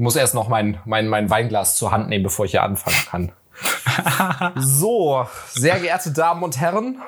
[0.00, 3.32] muss erst noch mein, mein, mein Weinglas zur Hand nehmen, bevor ich hier anfangen kann.
[4.56, 7.02] so, sehr geehrte Damen und Herren,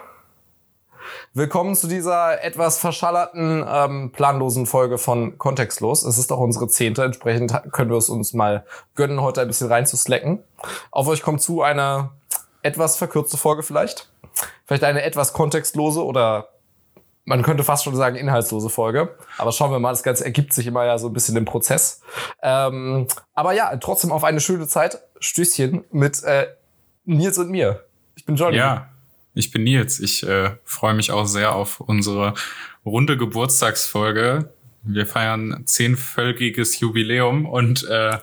[1.33, 6.03] willkommen zu dieser etwas verschallerten, ähm, planlosen Folge von Kontextlos.
[6.03, 9.69] Es ist auch unsere zehnte, entsprechend können wir es uns mal gönnen, heute ein bisschen
[9.69, 10.45] reinzuslacken.
[10.91, 12.11] Auf euch kommt zu eine
[12.63, 14.11] etwas verkürzte Folge vielleicht.
[14.67, 16.49] Vielleicht eine etwas kontextlose oder
[17.25, 19.17] man könnte fast schon sagen, inhaltslose Folge.
[19.39, 22.01] Aber schauen wir mal, das Ganze ergibt sich immer ja so ein bisschen im Prozess.
[22.43, 24.99] Ähm, aber ja, trotzdem auf eine schöne Zeit.
[25.21, 26.49] Stößchen mit äh,
[27.05, 27.85] Nils und mir.
[28.17, 28.57] Ich bin Johnny.
[28.57, 28.89] Ja,
[29.35, 30.01] ich bin Nils.
[30.01, 32.35] Ich äh, freue mich auch sehr auf unsere
[32.85, 34.53] runde Geburtstagsfolge.
[34.83, 38.19] Wir feiern zehnvölkiges Jubiläum und äh,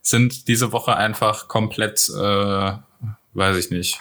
[0.00, 2.72] sind diese Woche einfach komplett, äh,
[3.34, 4.00] weiß ich nicht.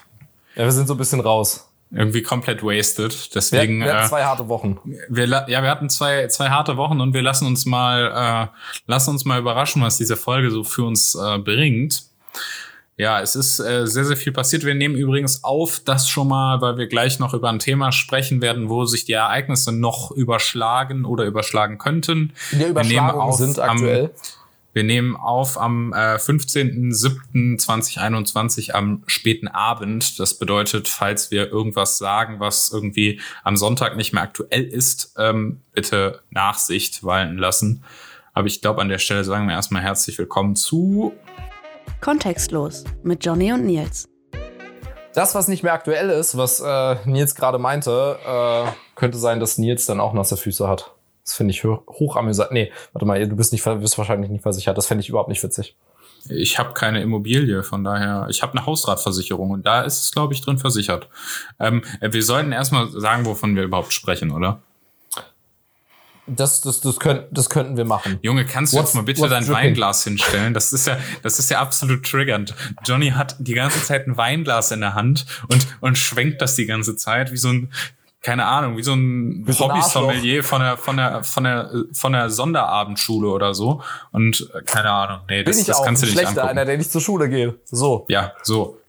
[0.56, 3.34] Ja, wir sind so ein bisschen raus irgendwie komplett wasted.
[3.36, 3.80] Deswegen.
[3.80, 4.80] Wir, wir hatten äh, zwei harte Wochen.
[5.10, 9.12] Wir, ja, wir hatten zwei, zwei harte Wochen und wir lassen uns mal, äh, lassen
[9.12, 12.04] uns mal überraschen, was diese Folge so für uns äh, bringt.
[13.00, 14.66] Ja, es ist äh, sehr, sehr viel passiert.
[14.66, 18.42] Wir nehmen übrigens auf das schon mal, weil wir gleich noch über ein Thema sprechen
[18.42, 22.34] werden, wo sich die Ereignisse noch überschlagen oder überschlagen könnten.
[22.52, 24.06] In der Überschlagung sind aktuell.
[24.06, 24.12] Am,
[24.78, 30.20] wir nehmen auf am äh, 15.07.2021 am späten Abend.
[30.20, 35.62] Das bedeutet, falls wir irgendwas sagen, was irgendwie am Sonntag nicht mehr aktuell ist, ähm,
[35.74, 37.84] bitte Nachsicht walten lassen.
[38.34, 41.14] Aber ich glaube, an der Stelle sagen wir erstmal herzlich willkommen zu
[42.00, 44.08] Kontextlos mit Johnny und Nils.
[45.16, 49.58] Das, was nicht mehr aktuell ist, was äh, Nils gerade meinte, äh, könnte sein, dass
[49.58, 50.97] Nils dann auch nasse Füße hat.
[51.28, 52.54] Das finde ich hoch amüsant.
[52.54, 54.78] Nee, warte mal, du bist, nicht, bist wahrscheinlich nicht versichert.
[54.78, 55.76] Das fände ich überhaupt nicht witzig.
[56.30, 60.34] Ich habe keine Immobilie, von daher, ich habe eine Hausratversicherung und da ist es, glaube
[60.34, 61.10] ich, drin versichert.
[61.60, 64.62] Ähm, wir sollten erstmal sagen, wovon wir überhaupt sprechen, oder?
[66.28, 68.20] Das, das, das, könnt, das könnten wir machen.
[68.22, 69.54] Junge, kannst du what's, jetzt mal bitte dein dripping?
[69.54, 70.54] Weinglas hinstellen?
[70.54, 72.56] Das ist ja, das ist ja absolut triggernd.
[72.86, 76.66] Johnny hat die ganze Zeit ein Weinglas in der Hand und, und schwenkt das die
[76.66, 77.72] ganze Zeit wie so ein,
[78.22, 83.30] keine Ahnung, wie so ein Hobby-Sommelier von der, von der, von der, von der Sonderabendschule
[83.30, 83.82] oder so.
[84.12, 86.50] Und äh, keine Ahnung, nee, das, das kannst du nicht schlechter, angucken.
[86.50, 87.54] einer, der nicht zur Schule geht.
[87.66, 88.06] So.
[88.10, 88.80] Ja, so.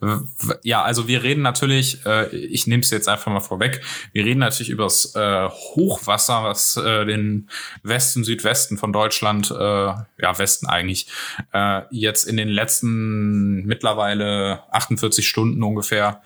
[0.63, 4.41] Ja, also wir reden natürlich, äh, ich nehme es jetzt einfach mal vorweg, wir reden
[4.41, 7.51] natürlich über das äh, Hochwasser, was äh, den
[7.83, 11.09] Westen, Südwesten von Deutschland, äh, ja, Westen eigentlich,
[11.53, 16.23] äh, jetzt in den letzten mittlerweile 48 Stunden ungefähr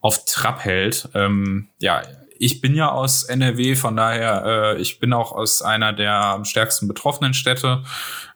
[0.00, 1.08] auf Trab hält.
[1.14, 2.02] Ähm, ja,
[2.42, 6.44] ich bin ja aus NRW, von daher, äh, ich bin auch aus einer der am
[6.44, 7.84] stärksten betroffenen Städte.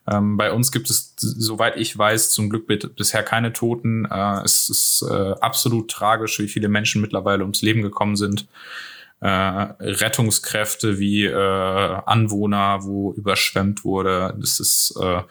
[0.09, 4.05] Ähm, bei uns gibt es, soweit ich weiß, zum Glück bisher keine Toten.
[4.05, 8.47] Äh, es ist äh, absolut tragisch, wie viele Menschen mittlerweile ums Leben gekommen sind.
[9.19, 14.37] Äh, Rettungskräfte wie äh, Anwohner, wo überschwemmt wurde.
[14.39, 15.23] Das ist äh,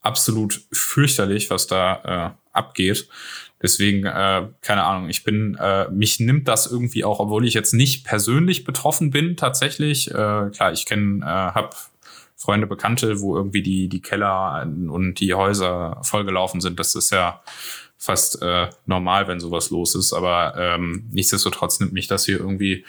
[0.00, 3.08] absolut fürchterlich, was da äh, abgeht.
[3.60, 7.74] Deswegen, äh, keine Ahnung, ich bin, äh, mich nimmt das irgendwie auch, obwohl ich jetzt
[7.74, 10.10] nicht persönlich betroffen bin, tatsächlich.
[10.10, 11.70] Äh, klar, ich kenne, äh, habe
[12.36, 16.78] Freunde, Bekannte, wo irgendwie die, die Keller und die Häuser vollgelaufen sind.
[16.78, 17.42] Das ist ja
[17.96, 20.12] fast äh, normal, wenn sowas los ist.
[20.12, 22.84] Aber ähm, nichtsdestotrotz nimmt mich das hier irgendwie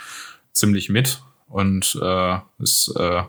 [0.53, 1.23] ziemlich mit.
[1.47, 3.23] Und äh, ist, äh,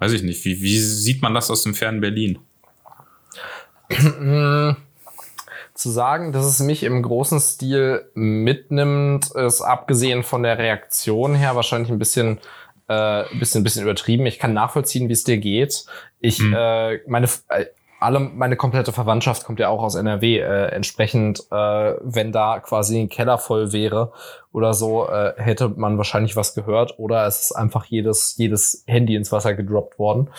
[0.00, 2.38] weiß ich nicht, wie, wie sieht man das aus dem fernen Berlin?
[5.78, 11.54] zu sagen, dass es mich im großen Stil mitnimmt, ist abgesehen von der Reaktion her
[11.54, 12.40] wahrscheinlich ein bisschen
[12.88, 14.26] äh, bisschen bisschen übertrieben.
[14.26, 15.84] Ich kann nachvollziehen, wie es dir geht.
[16.20, 16.54] Ich mhm.
[16.56, 17.66] äh, meine äh,
[18.00, 20.38] alle meine komplette Verwandtschaft kommt ja auch aus NRW.
[20.38, 24.12] Äh, entsprechend, äh, wenn da quasi ein Keller voll wäre
[24.52, 26.98] oder so, äh, hätte man wahrscheinlich was gehört.
[26.98, 30.30] Oder es ist einfach jedes jedes Handy ins Wasser gedroppt worden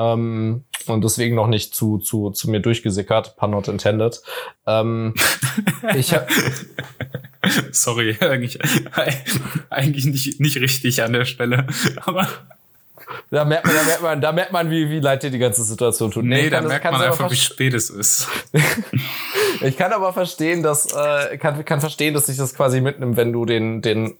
[0.00, 4.22] ähm, und deswegen noch nicht zu, zu, zu mir durchgesickert, pun not intended.
[4.66, 5.14] Ähm,
[5.94, 6.28] ich hab,
[7.72, 8.58] Sorry, eigentlich,
[9.70, 11.66] eigentlich nicht, nicht richtig an der Stelle,
[12.02, 12.28] aber
[13.30, 15.64] da merkt man, da merkt man, da merkt man, wie, wie leid dir die ganze
[15.64, 16.24] Situation tut.
[16.24, 18.28] Nee, nee da merkt man einfach, wie spät es ist.
[19.62, 23.32] ich kann aber verstehen, dass, äh, kann, kann verstehen, dass sich das quasi mitnimmt, wenn
[23.32, 24.16] du den, den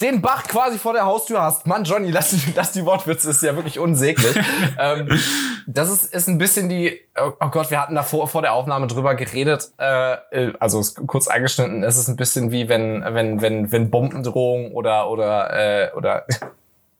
[0.00, 1.66] den Bach quasi vor der Haustür hast.
[1.66, 4.36] Mann, Johnny, lass, lass die Wortwitze, ist ja wirklich unsäglich.
[4.78, 5.18] ähm,
[5.66, 8.52] das ist, ist ein bisschen die, oh, oh Gott, wir hatten da vor, vor der
[8.52, 13.40] Aufnahme drüber geredet, äh, äh also kurz eingeschnitten, es ist ein bisschen wie wenn, wenn,
[13.40, 16.26] wenn, wenn Bombendrohung oder, oder, äh, oder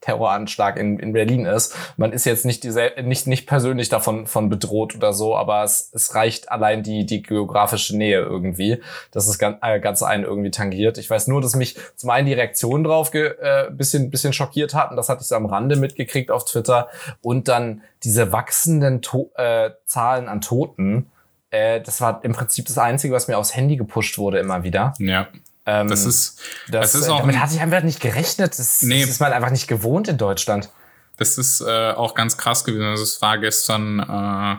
[0.01, 1.75] Terroranschlag in, in Berlin ist.
[1.97, 5.91] Man ist jetzt nicht, diese, nicht, nicht persönlich davon von bedroht oder so, aber es,
[5.93, 8.81] es reicht allein die, die geografische Nähe irgendwie,
[9.11, 10.97] dass es ganz, äh, ganz einen irgendwie tangiert.
[10.97, 14.73] Ich weiß nur, dass mich zum einen die Reaktionen drauf ge, äh, bisschen, bisschen schockiert
[14.73, 14.95] hatten.
[14.95, 16.87] Das hatte ich so am Rande mitgekriegt auf Twitter.
[17.21, 21.11] Und dann diese wachsenden to äh, Zahlen an Toten.
[21.51, 24.93] Äh, das war im Prinzip das Einzige, was mir aufs Handy gepusht wurde immer wieder.
[24.99, 25.27] Ja.
[25.65, 26.39] Ähm, Das ist,
[26.69, 28.57] das, das ist äh, auch, damit hatte ich einfach nicht gerechnet.
[28.57, 29.01] Das, Nee.
[29.01, 30.69] das ist man einfach nicht gewohnt in Deutschland.
[31.17, 32.85] das ist äh, auch ganz krass gewesen.
[32.85, 34.57] Also es war gestern, äh,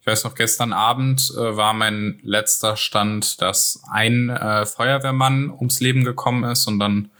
[0.00, 5.80] ich weiß noch, gestern Abend äh, war mein letzter Stand, dass ein äh, Feuerwehrmann ums
[5.80, 7.10] Leben gekommen ist und dann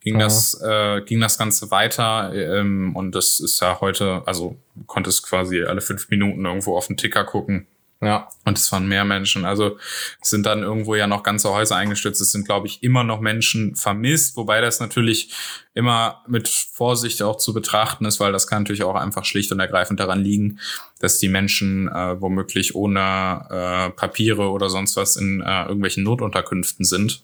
[0.00, 0.20] ging Mhm.
[0.20, 5.24] das äh, ging das Ganze weiter ähm, und das ist ja heute, also du konntest
[5.24, 7.66] quasi alle fünf Minuten irgendwo auf den Ticker gucken.
[8.00, 8.28] Ja.
[8.44, 9.44] Und es waren mehr Menschen.
[9.44, 9.76] Also
[10.22, 12.20] es sind dann irgendwo ja noch ganze Häuser eingestürzt.
[12.20, 15.34] Es sind, glaube ich, immer noch Menschen vermisst, wobei das natürlich
[15.74, 19.58] immer mit Vorsicht auch zu betrachten ist, weil das kann natürlich auch einfach schlicht und
[19.58, 20.60] ergreifend daran liegen,
[21.00, 26.84] dass die Menschen äh, womöglich ohne äh, Papiere oder sonst was in äh, irgendwelchen Notunterkünften
[26.84, 27.22] sind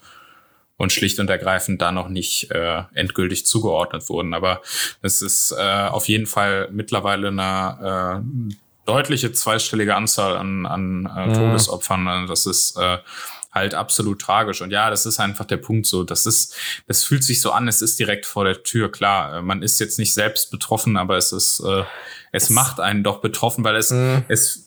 [0.76, 4.34] und schlicht und ergreifend da noch nicht äh, endgültig zugeordnet wurden.
[4.34, 4.60] Aber
[5.02, 8.54] es ist äh, auf jeden Fall mittlerweile eine äh,
[8.84, 12.06] deutliche zweistellige Anzahl an, an äh, Todesopfern.
[12.08, 12.98] Also Das ist äh,
[13.52, 14.62] halt absolut tragisch.
[14.62, 16.02] Und ja, das ist einfach der Punkt so.
[16.02, 16.54] Das ist,
[16.88, 18.90] das fühlt sich so an, es ist direkt vor der Tür.
[18.90, 21.84] Klar, äh, man ist jetzt nicht selbst betroffen, aber es ist, äh,
[22.32, 23.92] es macht einen doch betroffen, weil es,
[24.26, 24.66] es,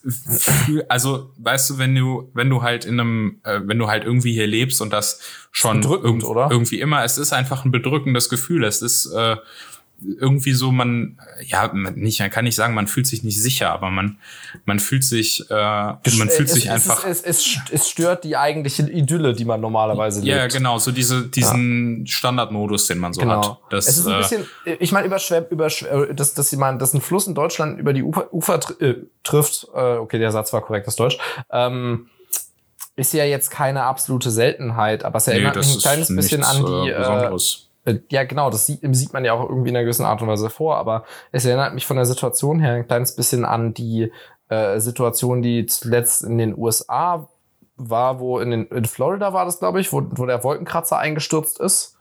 [0.66, 4.06] fühl- also, weißt du, wenn du, wenn du halt in einem, äh, wenn du halt
[4.06, 5.20] irgendwie hier lebst und das
[5.52, 6.48] schon irgend- oder?
[6.50, 8.64] irgendwie immer, es ist einfach ein bedrückendes Gefühl.
[8.64, 9.36] Es ist, äh,
[10.00, 13.72] irgendwie so, man, ja, man nicht, man kann nicht sagen, man fühlt sich nicht sicher,
[13.72, 14.18] aber man,
[14.66, 17.04] man fühlt sich, äh, man fühlt es, sich es, einfach.
[17.04, 20.54] Es, es, es, stört die eigentliche Idylle, die man normalerweise ja, lebt.
[20.54, 23.52] genau, so diese, diesen Standardmodus, den man so Genau.
[23.52, 23.60] hat.
[23.72, 24.46] Das, es ist ein äh, bisschen,
[24.80, 28.32] ich meine, überschwemmt, überschwemmt, dass, dass jemand, dass ein Fluss in Deutschland über die Ufer,
[28.32, 31.18] Ufer äh, trifft, äh, okay, der Satz war korrektes Deutsch,
[31.52, 32.08] ähm,
[32.96, 36.44] ist ja jetzt keine absolute Seltenheit, aber es nee, erinnert mich das ein kleines bisschen
[36.44, 37.26] an die, äh, äh.
[37.26, 37.32] Äh,
[38.10, 40.50] Ja, genau, das sieht, sieht man ja auch irgendwie in einer gewissen Art und Weise
[40.50, 44.12] vor, aber es erinnert mich von der Situation her ein kleines bisschen an die
[44.50, 47.28] äh, Situation, die zuletzt in den USA
[47.78, 51.60] war, wo in, den, in Florida war das, glaube ich, wo, wo der Wolkenkratzer eingestürzt
[51.60, 51.98] ist,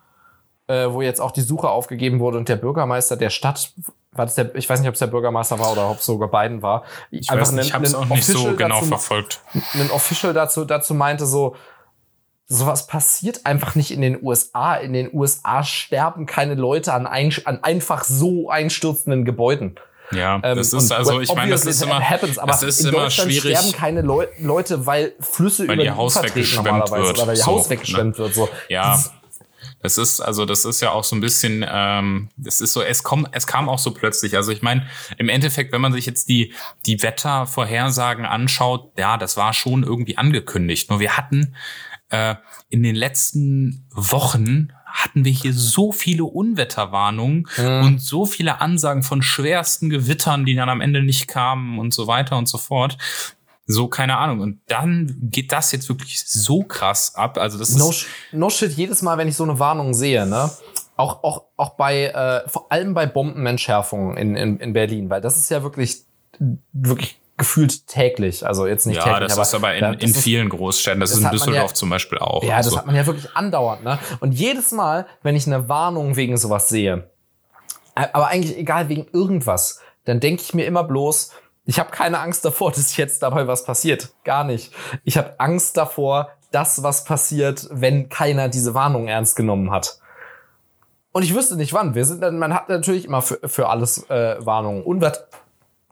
[0.67, 3.73] äh, wo jetzt auch die Suche aufgegeben wurde und der Bürgermeister der Stadt,
[4.13, 6.31] war das der, ich weiß nicht, ob es der Bürgermeister war oder ob es sogar
[6.31, 9.41] Biden war, ich weiß nicht, ich habe es auch nicht so genau verfolgt.
[9.75, 11.55] ein Official dazu, dazu meinte so,
[12.49, 14.75] sowas passiert einfach nicht in den USA.
[14.77, 19.77] In den USA sterben keine Leute an, ein, an einfach so einstürzenden Gebäuden.
[20.13, 22.89] Ja, Ähm, das ist also, ich meine, das ist immer, happens, aber das ist in
[22.91, 23.59] immer Deutschland schwierig.
[23.59, 27.19] sterben keine Leu Leute, weil Flüsse Weil über ihr die Haus weggeschwemmt wird.
[27.19, 28.35] oder weil ihr So, Haus weggeschwemmt wird.
[28.35, 28.49] So.
[28.69, 28.93] Ja.
[28.93, 29.13] Das-
[29.83, 33.03] Das ist, also das ist ja auch so ein bisschen, ähm, das ist so, es
[33.03, 34.35] kommt, es kam auch so plötzlich.
[34.37, 34.87] Also ich meine,
[35.19, 36.55] im Endeffekt, wenn man sich jetzt die,
[36.87, 40.91] die Wettervorhersagen anschaut, ja, das war schon irgendwie angekündigt.
[40.91, 41.55] Nur wir hatten
[42.11, 42.35] äh,
[42.69, 47.47] in den letzten Wochen hatten wir hier so viele Unwetterwarnungen
[47.83, 52.07] und so viele Ansagen von schwersten Gewittern, die dann am Ende nicht kamen und so
[52.07, 52.97] weiter und so fort.
[53.67, 54.41] So, keine Ahnung.
[54.41, 57.37] Und dann geht das jetzt wirklich so krass ab.
[57.37, 60.51] Also das No, ist, no shit, jedes Mal, wenn ich so eine Warnung sehe, ne?
[60.97, 65.37] Auch, auch, auch bei, äh, vor allem bei Bombenentschärfungen in, in, in Berlin, weil das
[65.37, 66.05] ist ja wirklich,
[66.73, 68.47] wirklich gefühlt täglich.
[68.47, 71.01] Also jetzt nicht Ja, täglich, das ist aber in, in vielen Großstädten.
[71.01, 72.43] Das, das ist in Düsseldorf ja- zum Beispiel auch.
[72.43, 73.99] Ja, das Also, hat man ja wirklich andauernd, ne?
[74.21, 77.11] Und jedes Mal, wenn ich eine Warnung wegen sowas sehe,
[77.95, 81.33] aber eigentlich egal wegen irgendwas, dann denke ich mir immer bloß,
[81.65, 84.11] ich habe keine Angst davor, dass jetzt dabei was passiert.
[84.25, 84.73] Gar nicht.
[85.05, 89.99] Ich habe Angst davor, dass was passiert, wenn keiner diese Warnung ernst genommen hat.
[91.13, 91.95] Und ich wüsste nicht wann.
[91.95, 94.83] Wir sind dann, man hat natürlich immer für, für alles äh, Warnungen.
[94.83, 95.25] Unwett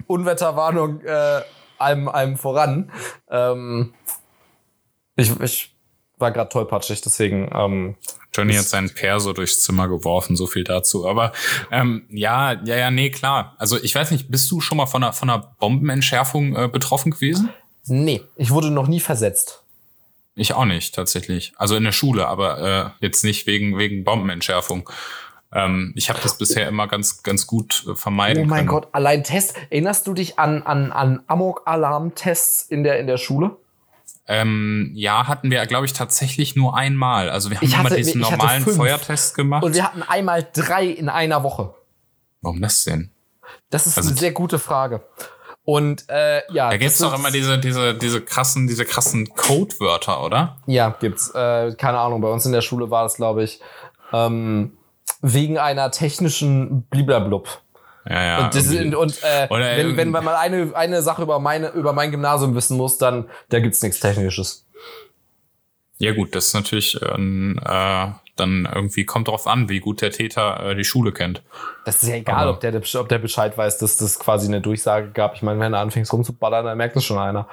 [0.07, 1.43] Unwetterwarnung äh,
[1.79, 2.91] allem, allem voran.
[3.31, 3.95] Ähm,
[5.17, 5.75] ich, ich
[6.19, 7.51] war gerade tollpatschig, deswegen.
[7.53, 7.97] Ähm,
[8.33, 11.07] Johnny hat seinen Perso durchs Zimmer geworfen, so viel dazu.
[11.07, 11.33] Aber
[11.71, 13.55] ähm, ja, ja, ja, nee, klar.
[13.59, 17.13] Also ich weiß nicht, bist du schon mal von einer, von einer Bombenentschärfung äh, betroffen
[17.13, 17.51] gewesen?
[17.87, 19.63] nee, ich wurde noch nie versetzt.
[20.35, 21.53] Ich auch nicht, tatsächlich.
[21.57, 24.91] Also in der Schule, aber äh, jetzt nicht wegen, wegen Bombenentschärfung.
[25.55, 28.69] Ähm, ich habe das bisher immer ganz, ganz gut äh, vermeiden Oh mein können.
[28.69, 29.55] Gott, allein Test.
[29.71, 33.57] Erinnerst du dich an, an, an Amok-Alarm-Tests in der, in der Schule?
[34.27, 37.29] Ähm, ja, hatten wir, glaube ich, tatsächlich nur einmal.
[37.31, 38.65] Also wir haben Ich immer hatte- diesen hatte normalen.
[38.65, 39.63] Feuertest gemacht.
[39.63, 41.75] Und wir hatten einmal drei in einer Woche.
[42.41, 43.11] Warum das denn?
[43.71, 45.03] Das ist Also- eine sehr gute Frage.
[45.67, 50.59] Und äh, ja, Da gibt's doch immer diese, diese, diese krassen, diese krassen Codewörter, oder?
[50.67, 51.31] Ja, gibt's.
[51.35, 53.61] Äh, keine Ahnung, bei uns in der Schule war das, glaube ich,
[54.13, 54.77] ähm,
[55.27, 57.49] wegen einer technischen Bliblablub.
[58.07, 58.45] Ja, ja.
[58.45, 61.95] Und, das ist, und äh, Oder wenn, wenn man eine, eine Sache über meine über
[61.95, 64.67] mein Gymnasium wissen muss, dann da gibt's nichts Technisches.
[65.97, 70.11] Ja gut, das ist natürlich äh, äh, dann irgendwie kommt drauf an, wie gut der
[70.11, 71.43] Täter äh, die Schule kennt.
[71.87, 74.61] Das ist ja egal, Aber- ob der, ob der Bescheid weiß, dass das quasi eine
[74.61, 75.37] Durchsage gab.
[75.37, 77.49] Ich meine, wenn er anfängt rumzuballern, dann merkt das schon einer.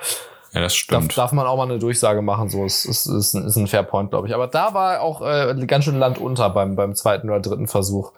[0.54, 1.18] Ja, das Darf, stimmt.
[1.18, 3.84] darf man auch mal eine Durchsage machen, so ist, ist, ist, ein, ist ein fair
[3.84, 4.36] point, glaube ich.
[4.36, 8.12] Aber da war auch äh, ganz schön Land unter beim, beim zweiten oder dritten Versuch.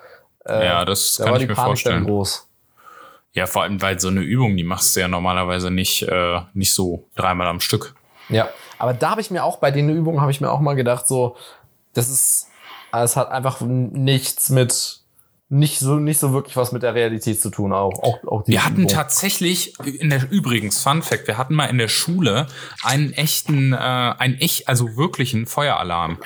[0.46, 2.06] Äh, ja, das da kann war ich die mir Panik vorstellen.
[2.06, 2.48] groß.
[3.34, 6.74] Ja, vor allem, weil so eine Übung, die machst du ja normalerweise nicht, äh, nicht
[6.74, 7.96] so dreimal am Stück.
[8.30, 8.50] Ja,
[8.80, 11.08] aber da habe ich mir auch bei den Übungen habe ich mir auch mal gedacht,
[11.08, 11.36] so
[11.94, 12.48] das ist,
[12.92, 15.03] es hat einfach nichts mit
[15.50, 18.54] nicht so nicht so wirklich was mit der Realität zu tun, auch auch, auch die
[18.54, 18.88] Wir hatten Übung.
[18.88, 22.48] tatsächlich, in der übrigens, Fun Fact, wir hatten mal in der Schule
[22.84, 26.18] einen echten, äh, einen echt, also wirklichen Feueralarm,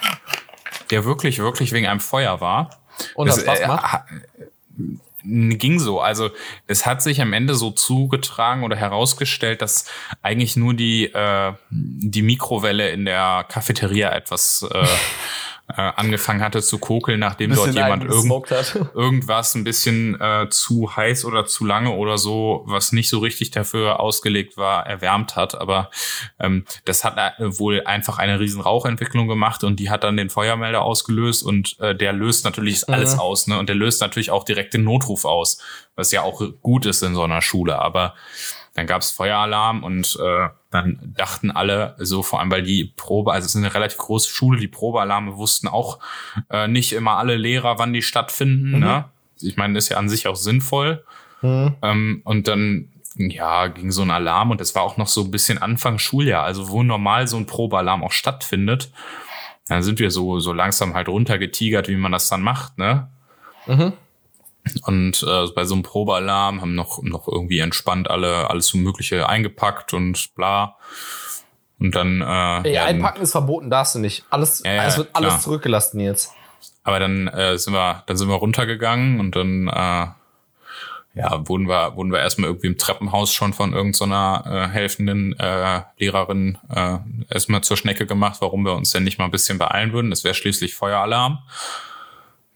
[0.91, 2.79] der wirklich, wirklich wegen einem Feuer war.
[3.15, 3.99] und Das, hat Spaß äh,
[5.27, 5.99] ging so.
[5.99, 6.29] Also
[6.67, 9.85] es hat sich am Ende so zugetragen oder herausgestellt, dass
[10.21, 14.85] eigentlich nur die, äh, die Mikrowelle in der Cafeteria etwas äh,
[15.69, 18.25] äh, angefangen hatte zu kokeln, nachdem dort jemand irgend,
[18.95, 23.51] irgendwas ein bisschen äh, zu heiß oder zu lange oder so, was nicht so richtig
[23.51, 25.55] dafür ausgelegt war, erwärmt hat.
[25.55, 25.89] Aber
[26.39, 30.29] ähm, das hat äh, wohl einfach eine riesen Rauchentwicklung gemacht und die hat dann den
[30.29, 33.19] Feuermelder ausgelöst und äh, der löst natürlich alles Mhm.
[33.19, 33.59] aus, ne?
[33.59, 35.59] Und der löst natürlich auch direkt den Notruf aus,
[35.95, 37.79] was ja auch gut ist in so einer Schule.
[37.79, 38.15] Aber
[38.77, 43.47] dann gab's Feueralarm und äh, dann dachten alle so, vor allem weil die Probe, also
[43.47, 45.97] es ist eine relativ große Schule, die Probealarme wussten auch
[46.51, 48.77] äh, nicht immer alle Lehrer, wann die stattfinden.
[48.77, 49.05] Ne?
[49.41, 51.03] Ich meine, ist ja an sich auch sinnvoll.
[51.41, 51.75] Mhm.
[51.81, 55.31] Ähm, und dann ja, ging so ein Alarm und es war auch noch so ein
[55.31, 58.91] bisschen Anfang Schuljahr, also wo normal so ein Probealarm auch stattfindet.
[59.67, 63.09] Dann sind wir so, so langsam halt runtergetigert, wie man das dann macht, ne?
[63.65, 63.93] Mhm.
[64.83, 69.27] Und äh, bei so einem Probealarm haben noch, noch irgendwie entspannt alle alles so Mögliche
[69.27, 70.77] eingepackt und bla.
[71.79, 74.25] Und dann, äh, Ey, einpacken ist verboten, darfst du nicht.
[74.29, 75.41] Alles, Ja, ja, es wird alles klar.
[75.41, 76.31] zurückgelassen jetzt.
[76.83, 80.07] aber dann äh, sind wir, dann sind wir runtergegangen und dann äh,
[81.17, 85.81] ja, wurden wir, wurden wir erstmal irgendwie im Treppenhaus schon von irgendeiner äh, helfenden äh,
[85.97, 86.97] Lehrerin äh,
[87.29, 90.11] erstmal zur Schnecke gemacht, warum wir uns denn nicht mal ein bisschen beeilen würden.
[90.11, 91.39] Das wäre schließlich Feueralarm.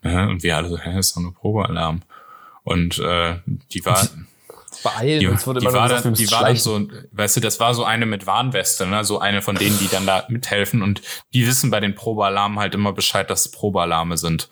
[0.04, 2.02] Ja, und wir alle so, hä, ist doch nur Probealarm.
[2.64, 3.40] Und äh,
[3.72, 4.08] die war,
[4.84, 7.60] Beeilen, die, uns wurde die war gesagt, dann, die war dann so, weißt du, das
[7.60, 9.04] war so eine mit Warnweste, ne?
[9.04, 11.02] so eine von denen, die dann da mithelfen und
[11.34, 14.50] die wissen bei den Probealarmen halt immer Bescheid, dass es Probealarme sind.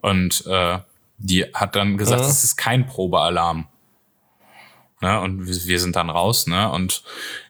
[0.00, 0.78] Und äh,
[1.16, 2.28] die hat dann gesagt, Mhm.
[2.28, 3.66] es ist kein Probealarm.
[5.00, 5.20] Ne?
[5.20, 6.70] Und wir wir sind dann raus, ne?
[6.70, 7.02] Und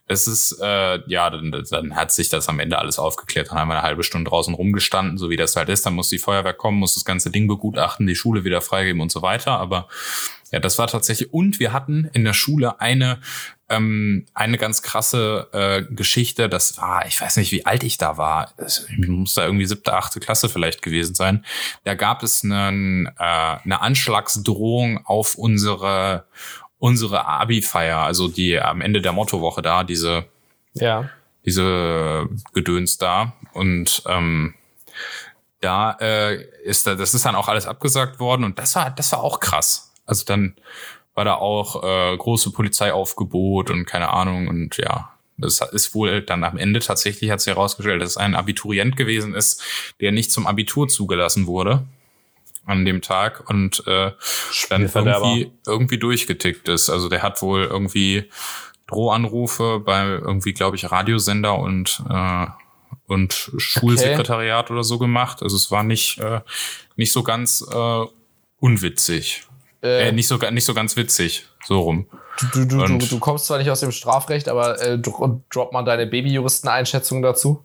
[0.09, 3.51] es ist, äh, ja, dann, dann hat sich das am Ende alles aufgeklärt.
[3.51, 5.85] Dann haben wir eine halbe Stunde draußen rumgestanden, so wie das halt ist.
[5.85, 9.11] Dann muss die Feuerwehr kommen, muss das ganze Ding begutachten, die Schule wieder freigeben und
[9.11, 9.51] so weiter.
[9.59, 9.87] Aber
[10.51, 11.31] ja, das war tatsächlich.
[11.31, 13.19] Und wir hatten in der Schule eine
[13.69, 16.49] ähm, eine ganz krasse äh, Geschichte.
[16.49, 18.53] Das war, ich weiß nicht, wie alt ich da war.
[18.57, 21.45] Es muss da irgendwie siebte, achte Klasse vielleicht gewesen sein.
[21.83, 26.25] Da gab es einen, äh, eine Anschlagsdrohung auf unsere
[26.79, 30.25] unsere Abi-Feier, also die am Ende der Mottowoche da, diese
[30.73, 31.09] Ja.
[31.45, 34.55] diese Gedöns da und ähm,
[35.61, 39.11] da äh, ist da, das ist dann auch alles abgesagt worden und das war das
[39.11, 39.93] war auch krass.
[40.05, 40.55] Also dann
[41.15, 46.43] war da auch äh, große Polizeiaufgebot und keine Ahnung und ja, das ist wohl dann
[46.43, 49.61] am Ende tatsächlich hat sich herausgestellt, dass es ein Abiturient gewesen ist,
[49.99, 51.85] der nicht zum Abitur zugelassen wurde
[52.69, 54.11] an dem Tag und äh,
[54.69, 56.89] dann irgendwie, irgendwie durchgetickt ist.
[56.89, 58.29] Also der hat wohl irgendwie
[58.87, 62.45] Drohanrufe bei irgendwie, glaube ich, Radiosender und äh,
[63.07, 65.41] und Schulsekretariat oder so gemacht.
[65.41, 66.41] Also es war nicht äh,
[66.95, 68.05] nicht so ganz äh,
[68.59, 69.43] unwitzig.
[69.81, 71.45] Äh, Äh, nicht so nicht so ganz witzig.
[71.65, 72.07] So rum.
[72.53, 75.83] du, du, du, du kommst zwar nicht aus dem Strafrecht, aber äh, dro drop mal
[75.83, 77.63] deine Babyjuristen-Einschätzung dazu.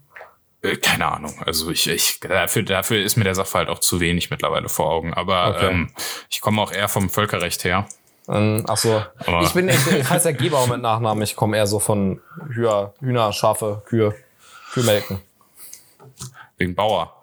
[0.65, 1.35] Äh, keine Ahnung.
[1.45, 5.13] Also ich, ich dafür, dafür ist mir der Sachverhalt auch zu wenig mittlerweile vor Augen.
[5.15, 5.69] Aber Okay.
[5.71, 5.91] ähm,
[6.31, 7.87] ich komme auch eher vom Völkerrecht her.
[8.29, 9.03] Ähm, ach so.
[9.27, 11.23] Aber- ich bin, ich, ich heiße ja Gebauer mit Nachnamen.
[11.23, 12.21] Ich komme eher so von
[12.55, 14.15] Hühner, Hühner, Schafe, Kühe,
[14.73, 15.21] Kühlmelken.
[16.57, 17.14] Wegen Bauer.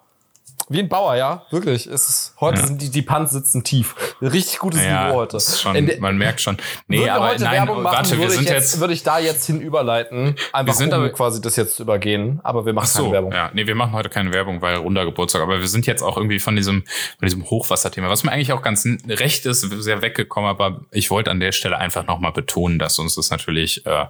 [0.72, 1.86] Wie ein Bauer, ja, wirklich.
[1.88, 2.68] Es ist, heute Ja.
[2.68, 3.94] sind die, die Pants sitzen tief.
[4.22, 5.34] Richtig gutes Ja, Niveau heute.
[5.34, 6.58] das ist schon, der- man merkt schon.
[6.88, 8.80] Nee, wir aber heute nein, Werbung machen, warte, wir würde, sind ich jetzt, jetzt.
[8.80, 10.36] würde ich da jetzt hin überleiten.
[10.54, 12.40] Einfach sind um aber- quasi das jetzt zu übergehen.
[12.44, 13.32] Aber wir machen Ach so, keine Werbung.
[13.34, 16.16] ja, nee, wir machen heute keine Werbung, weil runder Geburtstag, aber wir sind jetzt auch
[16.18, 16.84] irgendwie von diesem,
[17.20, 21.32] von diesem Hochwasserthema, was mir eigentlich auch ganz recht ist, sehr weggekommen, aber ich wollte
[21.32, 24.06] an der Stelle einfach nochmal betonen, dass uns das natürlich äh,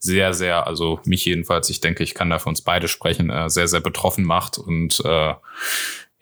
[0.00, 3.48] sehr, sehr, also mich jedenfalls, ich denke, ich kann da für uns beide sprechen, äh,
[3.48, 5.34] sehr, sehr betroffen macht und äh,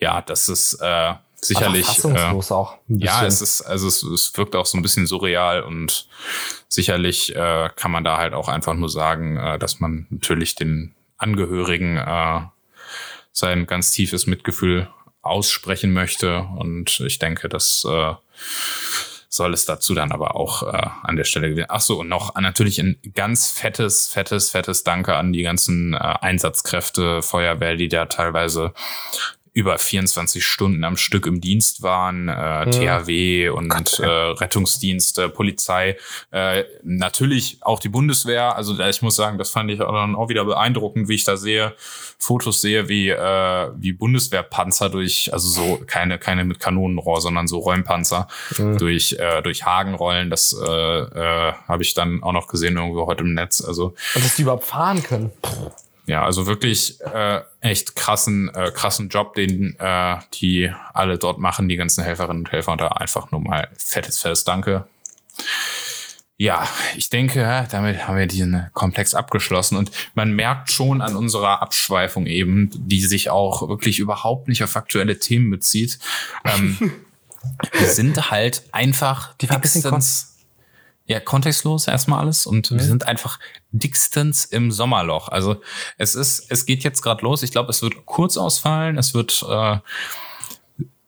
[0.00, 1.86] ja, dass es, äh, sicherlich.
[1.86, 2.78] Fassungslos äh, auch.
[2.88, 6.08] Ja, es ist, also es, es wirkt auch so ein bisschen surreal und
[6.68, 10.94] sicherlich äh, kann man da halt auch einfach nur sagen, äh, dass man natürlich den
[11.16, 12.40] Angehörigen äh,
[13.32, 14.88] sein ganz tiefes Mitgefühl
[15.22, 16.40] aussprechen möchte.
[16.56, 18.14] Und ich denke, das äh,
[19.28, 21.66] soll es dazu dann aber auch äh, an der Stelle gewesen.
[21.68, 25.98] Ach so, und noch natürlich ein ganz fettes, fettes, fettes Danke an die ganzen äh,
[25.98, 28.72] Einsatzkräfte, Feuerwehr, die da teilweise
[29.52, 33.68] über 24 Stunden am Stück im Dienst waren, äh, THW und
[34.00, 35.96] äh, Rettungsdienste, Polizei,
[36.30, 38.56] äh, natürlich auch die Bundeswehr.
[38.56, 41.24] Also da- ich muss sagen, das fand ich auch dann auch wieder beeindruckend, wie ich
[41.24, 41.74] da sehe,
[42.18, 47.58] Fotos sehe, wie äh, wie Bundeswehrpanzer durch, also so keine keine mit Kanonenrohr, sondern so
[47.58, 48.26] Räumpanzer
[48.78, 50.30] durch äh, durch Hagen rollen.
[50.30, 53.60] Das äh, äh, habe ich dann auch noch gesehen irgendwo heute im Netz.
[53.64, 55.30] Also Und dass die überhaupt fahren können.
[56.08, 61.68] Ja, also wirklich äh, echt krassen, äh, krassen Job, den äh, die alle dort machen,
[61.68, 62.72] die ganzen Helferinnen und Helfer.
[62.72, 64.88] Und da einfach nur mal fettes, fettes Danke.
[66.38, 71.60] Ja, ich denke, damit haben wir diesen Komplex abgeschlossen und man merkt schon an unserer
[71.60, 75.98] Abschweifung eben, die sich auch wirklich überhaupt nicht auf aktuelle Themen bezieht.
[76.44, 76.78] Ähm,
[77.72, 80.37] wir sind halt einfach Die dickstens,
[81.08, 83.40] ja, kontextlos erstmal alles und wir sind einfach
[83.72, 85.28] dickstens im Sommerloch.
[85.28, 85.56] Also
[85.96, 87.42] es ist, es geht jetzt gerade los.
[87.42, 88.98] Ich glaube, es wird kurz ausfallen.
[88.98, 89.78] Es wird äh,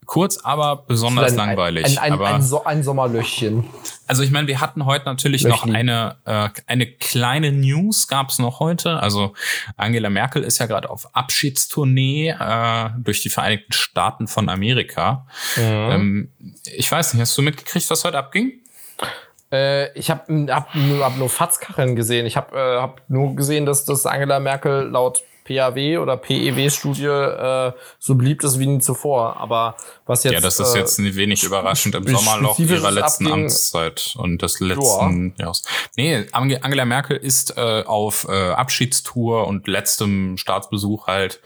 [0.07, 1.85] kurz, aber besonders Ein- langweilig.
[1.85, 3.65] Ein, ein, aber ein, so ein Sommerlöchchen.
[4.07, 5.77] also ich meine, wir hatten heute natürlich noch Löchli.
[5.77, 9.01] eine äh, eine kleine News gab es noch heute.
[9.01, 9.35] Also
[9.77, 15.27] Angela Merkel ist ja gerade auf Abschiedstournee äh, durch die Vereinigten Staaten von Amerika.
[15.59, 16.33] Ähm,
[16.65, 18.53] ich weiß nicht, hast du mitgekriegt, was heute abging?
[19.53, 22.27] Äh, ich habe hab nur, hab nur Fatzkacheln gesehen.
[22.27, 27.73] Ich habe äh, hab nur gesehen, dass, dass Angela Merkel laut PAW oder PEW-Studie äh,
[27.99, 29.37] so beliebt ist wie nie zuvor.
[29.39, 29.75] Aber
[30.07, 30.35] was jetzt.
[30.35, 34.43] ja, das ist äh, jetzt ein wenig überraschend im Sommerloch ihrer letzten abging- Amtszeit und
[34.43, 35.65] des letzten Jahres.
[35.97, 41.41] Nee, Ange- Angela Merkel ist äh, auf äh, Abschiedstour und letztem Staatsbesuch halt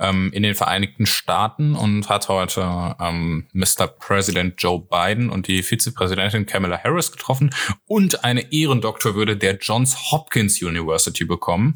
[0.00, 3.86] ähm, in den Vereinigten Staaten und hat heute ähm, Mr.
[3.86, 7.54] President Joe Biden und die Vizepräsidentin Kamala Harris getroffen
[7.86, 11.74] und eine Ehrendoktorwürde der Johns Hopkins University bekommen.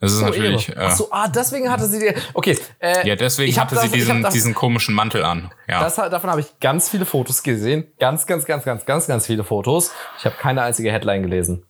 [0.00, 0.80] Das ist so natürlich Ehre.
[0.80, 2.14] äh, Ach so, ah, deswegen hatte sie die.
[2.34, 2.58] Okay.
[2.78, 5.52] Äh, ja, deswegen hatte sie ich hab diesen, davon- diesen komischen Mantel an.
[5.68, 5.80] Ja.
[5.82, 7.86] Das, davon habe ich ganz viele Fotos gesehen.
[7.98, 9.92] Ganz, ganz, ganz, ganz, ganz, ganz viele Fotos.
[10.18, 11.66] Ich habe keine einzige Headline gelesen.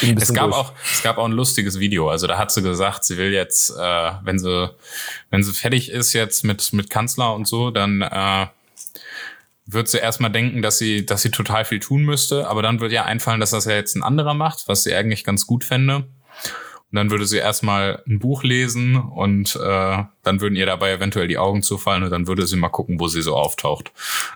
[0.00, 0.56] Es gab durch.
[0.56, 2.08] auch, es gab auch ein lustiges Video.
[2.08, 4.70] Also da hat sie gesagt, sie will jetzt, äh, wenn sie,
[5.30, 8.46] wenn sie fertig ist jetzt mit mit Kanzler und so, dann äh,
[9.66, 12.48] wird sie erstmal denken, dass sie, dass sie total viel tun müsste.
[12.48, 15.24] Aber dann wird ihr einfallen, dass das ja jetzt ein anderer macht, was sie eigentlich
[15.24, 16.06] ganz gut fände.
[16.92, 21.26] Und dann würde sie erstmal ein Buch lesen und äh, dann würden ihr dabei eventuell
[21.26, 23.92] die Augen zufallen und dann würde sie mal gucken, wo sie so auftaucht.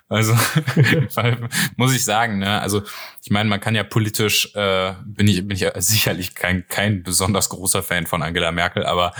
[0.09, 0.33] Also
[1.15, 2.83] weil, muss ich sagen, ne, also
[3.23, 7.03] ich meine, man kann ja politisch äh, bin ich bin ich ja sicherlich kein kein
[7.03, 9.13] besonders großer Fan von Angela Merkel, aber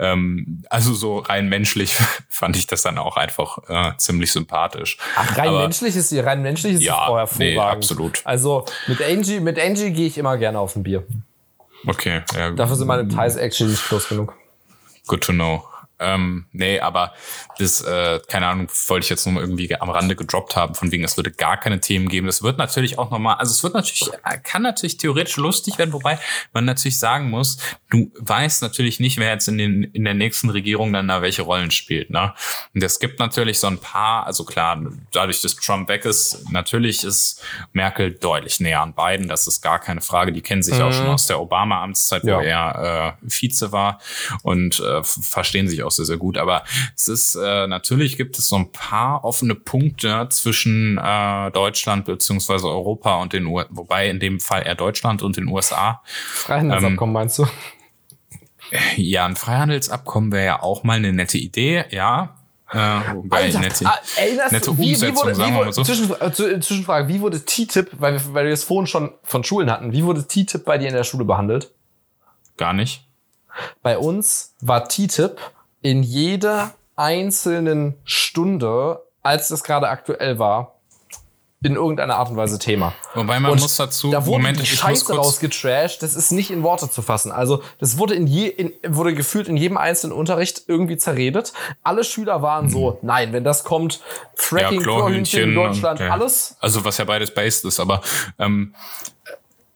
[0.00, 1.94] ähm, also so rein menschlich
[2.28, 4.98] fand ich das dann auch einfach äh, ziemlich sympathisch.
[5.14, 7.38] Ach, rein aber, menschlich ist sie, rein menschlich ist Ja, sie hervorragend.
[7.38, 8.22] nee, absolut.
[8.24, 11.06] Also mit Angie, mit Angie gehe ich immer gerne auf ein Bier.
[11.86, 14.34] Okay, ja, Dafür sind meine Ties actually nicht close genug.
[15.06, 15.64] Good to know.
[16.02, 17.12] Ähm, nee, aber
[17.58, 20.90] das, äh, keine Ahnung, wollte ich jetzt nur mal irgendwie am Rande gedroppt haben, von
[20.90, 22.26] wegen, es würde gar keine Themen geben.
[22.26, 25.92] Das wird natürlich auch nochmal, also es wird natürlich, äh, kann natürlich theoretisch lustig werden,
[25.92, 26.18] wobei
[26.52, 27.58] man natürlich sagen muss,
[27.90, 31.42] du weißt natürlich nicht, wer jetzt in, den, in der nächsten Regierung dann da welche
[31.42, 32.10] Rollen spielt.
[32.10, 32.34] Ne?
[32.74, 34.80] Und es gibt natürlich so ein paar, also klar,
[35.12, 39.78] dadurch, dass Trump weg ist, natürlich ist Merkel deutlich näher an Biden, das ist gar
[39.78, 40.32] keine Frage.
[40.32, 42.42] Die kennen sich auch schon aus der Obama-Amtszeit, wo Ja.
[42.42, 44.00] er äh, Vize war
[44.42, 46.38] und äh, verstehen sich auch sehr, sehr gut.
[46.38, 46.64] Aber
[46.96, 52.68] es ist, äh, natürlich gibt es so ein paar offene Punkte zwischen äh, Deutschland beziehungsweise
[52.68, 56.02] Europa und den USA, wobei in dem Fall eher Deutschland und den USA.
[56.04, 57.46] Freihandelsabkommen meinst du?
[58.96, 62.36] Ja, ein Freihandelsabkommen wäre ja auch mal eine nette Idee, ja.
[62.72, 63.98] Äh, Alter, nette, ah,
[64.50, 65.82] nette wie Umsetzung, wurde, sagen wir mal so.
[65.82, 69.70] Zwischen, äh, Zwischenfrage, wie wurde TTIP, weil wir, weil wir es vorhin schon von Schulen
[69.70, 71.70] hatten, wie wurde TTIP bei dir in der Schule behandelt?
[72.56, 73.06] Gar nicht.
[73.82, 75.38] Bei uns war TTIP
[75.82, 80.76] in jeder einzelnen Stunde, als es gerade aktuell war,
[81.64, 82.92] in irgendeiner Art und Weise Thema.
[83.14, 86.64] Wobei man Und muss dazu, da wurde Moment, die Scheiße rausgetrashed, das ist nicht in
[86.64, 87.30] Worte zu fassen.
[87.30, 91.52] Also das wurde in je, in, wurde gefühlt in jedem einzelnen Unterricht irgendwie zerredet.
[91.84, 94.00] Alle Schüler waren so, nein, wenn das kommt,
[94.34, 96.12] Fracking, ja, Chlorhühnchen in Deutschland, und, ja.
[96.12, 96.56] alles.
[96.60, 98.00] Also was ja beides based ist, aber
[98.40, 98.74] ähm,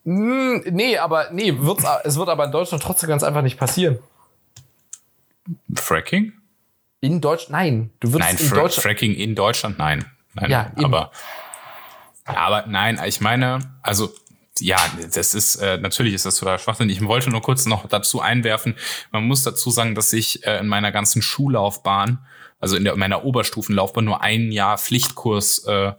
[0.07, 3.99] Hm, nee, aber nee, wird's, es wird aber in Deutschland trotzdem ganz einfach nicht passieren.
[5.75, 6.33] Fracking?
[7.01, 7.53] In Deutschland?
[7.53, 8.83] Nein, du würdest Nein, in Fra Deutschland.
[8.83, 10.05] Fracking in Deutschland, nein.
[10.35, 10.85] nein Ja, eben.
[10.85, 11.11] aber,
[12.25, 14.13] aber nein, ich meine, also
[14.61, 14.79] ja,
[15.15, 16.97] das ist äh, natürlich ist das total schwachsinnig.
[16.97, 18.75] Ich wollte nur kurz noch dazu einwerfen.
[19.13, 22.19] Man muss dazu sagen, dass ich äh, in meiner ganzen Schullaufbahn,
[22.59, 25.93] also in, der, in meiner Oberstufenlaufbahn, nur ein Jahr Pflichtkurs äh,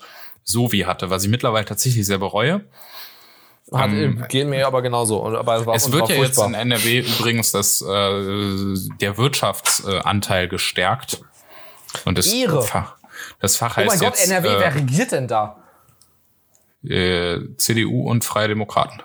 [0.43, 2.65] Sovi hatte, was ich mittlerweile tatsächlich sehr bereue.
[3.73, 5.25] Hat, Ähm, geht mir aber genauso.
[5.25, 6.47] Aber es wird ja jetzt furchtbar.
[6.47, 7.85] in NRW übrigens das, äh,
[9.01, 11.21] der Wirtschaftsanteil gestärkt.
[12.05, 12.61] Und das Ehre.
[12.61, 12.95] Fach,
[13.39, 15.63] das Fach Oh heißt mein Gott, jetzt NRW, wer äh, regiert denn da?
[16.83, 19.01] äh, CDU und Freie Demokraten.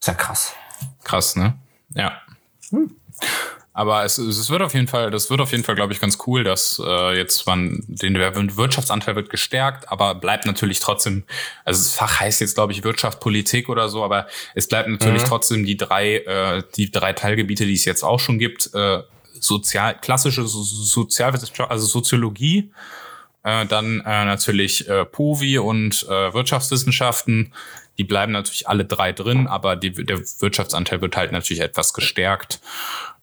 [0.00, 0.54] Ist ja krass.
[1.02, 1.58] Krass, ne?
[1.94, 2.12] Ja.
[3.76, 6.16] Aber es, es wird auf jeden Fall, das wird auf jeden Fall, glaube ich, ganz
[6.28, 8.14] cool, dass äh, jetzt man den
[8.56, 11.24] Wirtschaftsanteil wird gestärkt, aber bleibt natürlich trotzdem,
[11.64, 15.24] also das Fach heißt jetzt, glaube ich, Wirtschaft, Politik oder so, aber es bleibt natürlich
[15.24, 19.02] trotzdem die drei, äh, die drei Teilgebiete, die es jetzt auch schon gibt, äh,
[19.40, 22.70] sozial, klassische so Sozialwissenschaft, also Soziologie,
[23.42, 27.52] äh, dann äh, natürlich äh, POVI und äh, Wirtschaftswissenschaften.
[27.98, 32.60] Die bleiben natürlich alle drei drin, aber die, der Wirtschaftsanteil wird halt natürlich etwas gestärkt.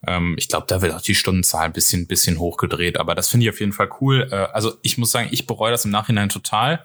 [0.07, 3.45] Ähm, ich glaube, da wird auch die Stundenzahl ein bisschen, bisschen hochgedreht, aber das finde
[3.45, 4.27] ich auf jeden Fall cool.
[4.31, 6.83] Äh, also ich muss sagen, ich bereue das im Nachhinein total.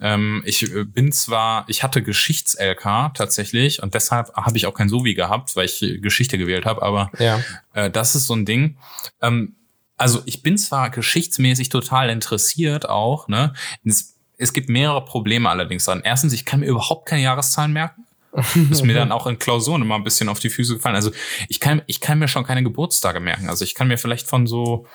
[0.00, 4.88] Ähm, ich äh, bin zwar, ich hatte Geschichts-LK tatsächlich und deshalb habe ich auch kein
[4.88, 7.40] Sovi gehabt, weil ich äh, Geschichte gewählt habe, aber Ja.
[7.74, 8.76] äh, das ist so ein Ding.
[9.22, 9.54] Ähm,
[9.96, 13.52] also ich bin zwar geschichtsmäßig total interessiert auch, ne?
[14.40, 16.00] Es gibt mehrere Probleme allerdings dran.
[16.02, 18.06] Erstens, ich kann mir überhaupt keine Jahreszahlen merken.
[18.70, 20.94] ist mir dann auch in Klausuren immer ein bisschen auf die Füße gefallen.
[20.94, 21.10] Also
[21.48, 23.48] ich kann, ich kann mir schon keine Geburtstage merken.
[23.48, 24.86] Also ich kann mir vielleicht von so,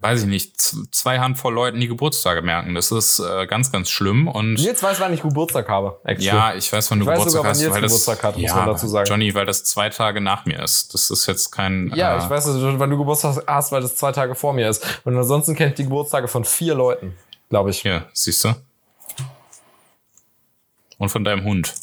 [0.00, 0.60] weiß ich nicht,
[0.92, 2.74] zwei Handvoll Leuten die Geburtstage merken.
[2.74, 4.28] Das ist äh, ganz, ganz schlimm.
[4.28, 5.98] Und Nils weiß, wann ich Geburtstag habe.
[6.04, 6.26] Actually.
[6.26, 8.50] ja, ich weiß, wann du Ich weiß Geburtstag sogar, hast, weil das, Geburtstag hat, muss
[8.50, 9.08] ja, man dazu sagen.
[9.08, 10.92] Johnny, weil das zwei Tage nach mir ist.
[10.92, 11.90] Das ist jetzt kein.
[11.94, 12.46] Ja, äh, ich weiß,
[12.78, 15.00] wann du Geburtstag hast, weil das zwei Tage vor mir ist.
[15.04, 17.16] Und ansonsten kennt die Geburtstage von vier Leuten,
[17.50, 17.82] glaube ich.
[17.82, 18.54] Ja, siehst du?
[20.96, 21.74] Und von deinem Hund.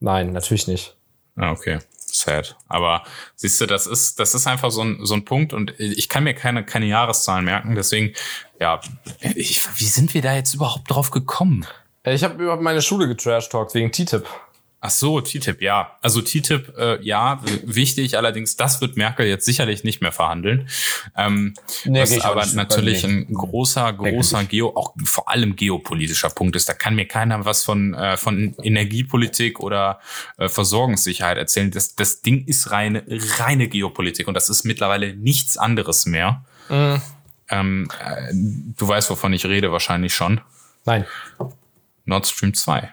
[0.00, 0.96] Nein, natürlich nicht.
[1.36, 1.78] Ah, okay.
[1.96, 2.56] Sad.
[2.68, 3.02] Aber
[3.34, 6.24] siehst du, das ist, das ist einfach so ein, so ein Punkt und ich kann
[6.24, 7.74] mir keine, keine Jahreszahlen merken.
[7.74, 8.14] Deswegen,
[8.60, 8.80] ja,
[9.34, 11.66] ich, wie sind wir da jetzt überhaupt drauf gekommen?
[12.04, 14.26] Äh, Ich habe über meine Schule getrash-talkt wegen TTIP.
[14.86, 15.96] Ach so, TTIP, ja.
[16.02, 18.16] Also TTIP, äh, ja, wichtig.
[18.16, 20.68] Allerdings, das wird Merkel jetzt sicherlich nicht mehr verhandeln.
[21.16, 26.68] Ähm, Nee, was aber natürlich ein großer, großer Geo, auch vor allem geopolitischer Punkt ist.
[26.68, 30.00] Da kann mir keiner was von von äh, von Energiepolitik oder
[30.38, 31.70] äh, Versorgungssicherheit erzählen.
[31.70, 33.04] Das das Ding ist reine
[33.38, 36.44] reine Geopolitik und das ist mittlerweile nichts anderes mehr.
[36.68, 37.02] Mhm.
[37.50, 40.40] Ähm, äh, du weißt, wovon ich rede, wahrscheinlich schon.
[40.84, 41.04] Nein.
[42.04, 42.92] Nord Stream 2.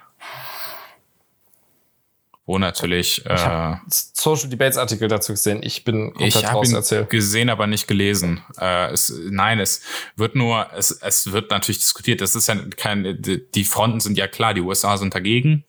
[2.52, 5.62] Wo natürlich äh, Social Debates Artikel dazu gesehen.
[5.64, 7.10] Ich bin Ich komplett raus ihn erzählt.
[7.10, 8.42] gesehen, aber nicht gelesen.
[8.60, 9.82] Äh, es, nein, es
[10.18, 12.20] wird nur, es, es wird natürlich diskutiert.
[12.20, 13.22] Das ist ja kein,
[13.56, 14.54] die Fronten sind ja klar.
[14.54, 15.64] Die USA sind dagegen,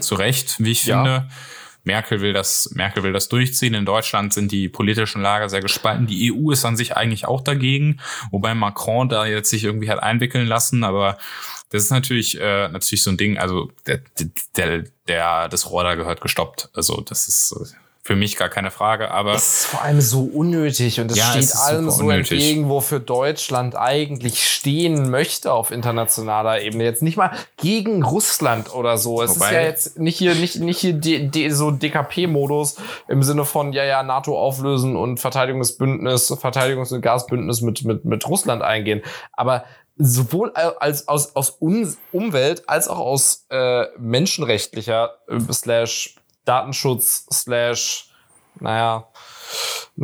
[0.00, 0.96] zu Recht, wie ich Ja.
[0.96, 1.28] finde.
[1.84, 3.74] Merkel will das, Merkel will das durchziehen.
[3.74, 6.08] In Deutschland sind die politischen Lager sehr gespalten.
[6.08, 8.00] Die EU ist an sich eigentlich auch dagegen,
[8.32, 10.82] wobei Macron da jetzt sich irgendwie hat einwickeln lassen.
[10.82, 11.18] Aber
[11.70, 13.38] das ist natürlich, äh, natürlich so ein Ding.
[13.38, 14.00] Also der,
[14.56, 16.68] der, der, das Rohr da gehört gestoppt.
[16.74, 19.10] Also das ist für mich gar keine Frage.
[19.10, 22.04] Aber Das ist vor allem so unnötig und es Ja, es steht ist allem so
[22.04, 22.30] unnötig.
[22.40, 26.84] entgegen, wofür Deutschland eigentlich stehen möchte auf internationaler Ebene.
[26.84, 29.22] Jetzt nicht mal gegen Russland oder so.
[29.22, 32.76] Es Wobei- ist ja jetzt nicht hier, nicht, nicht hier die, die, so DKP-Modus
[33.08, 38.28] im Sinne von, ja, ja, NATO auflösen und Verteidigungsbündnis, Verteidigungs- und Gasbündnis mit, mit, mit
[38.28, 39.02] Russland eingehen.
[39.32, 39.64] Aber
[39.96, 48.10] sowohl als aus, aus Un Umwelt als auch aus äh, menschenrechtlicher äh, slash Datenschutz slash
[48.60, 49.08] naja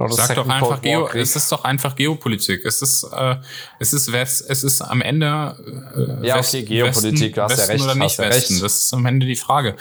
[0.09, 2.64] Sag doch einfach Cold Geo, es ist doch einfach Geopolitik.
[2.64, 3.37] Es ist, äh,
[3.78, 7.59] es ist West, es ist am Ende äh, Ja, okay, Geopolitik, Westen, du hast ja
[7.59, 8.55] Westen recht, oder nicht ja Westen.
[8.55, 8.64] recht.
[8.64, 9.76] Das ist am Ende die Frage.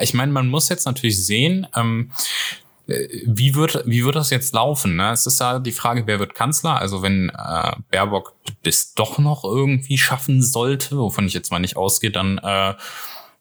[0.00, 4.52] Ich meine, man muss jetzt natürlich sehen, ähm, äh, wie wird, wie wird das jetzt
[4.52, 4.96] laufen?
[4.96, 5.10] Ne?
[5.12, 6.78] Es ist ja die Frage, wer wird Kanzler?
[6.78, 11.76] Also wenn äh, Baerbock das doch noch irgendwie schaffen sollte, wovon ich jetzt mal nicht
[11.76, 12.74] ausgehe, dann, äh,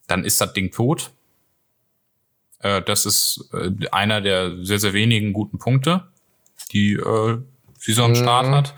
[0.08, 1.12] dann ist das Ding tot.
[2.60, 6.08] Äh, das ist äh, einer der sehr, sehr wenigen guten Punkte,
[6.72, 7.38] die äh,
[7.78, 8.52] sie so am Start Mhm.
[8.56, 8.74] hat,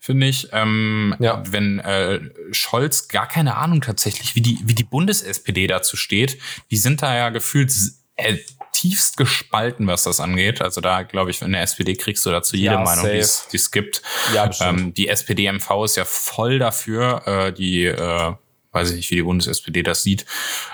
[0.00, 0.48] finde ich.
[0.52, 1.42] Ähm, Ja.
[1.46, 2.20] Wenn äh,
[2.52, 6.38] Scholz gar keine Ahnung tatsächlich, wie die, wie die Bundes-SPD dazu steht,
[6.70, 7.70] die sind da ja gefühlt
[8.16, 8.38] äh,
[8.80, 10.62] tiefst gespalten, was das angeht.
[10.62, 13.38] Also da, glaube ich, in der SPD kriegst du dazu jede Ja, Meinung, die es
[13.38, 13.50] safe.
[13.52, 14.02] die es gibt.
[14.34, 14.80] Ja, bestimmt.
[14.80, 18.32] Ähm, die SPD-MV ist ja voll dafür, äh, die äh,
[18.72, 20.24] weiß ich nicht, wie die Bundes-SPD das sieht.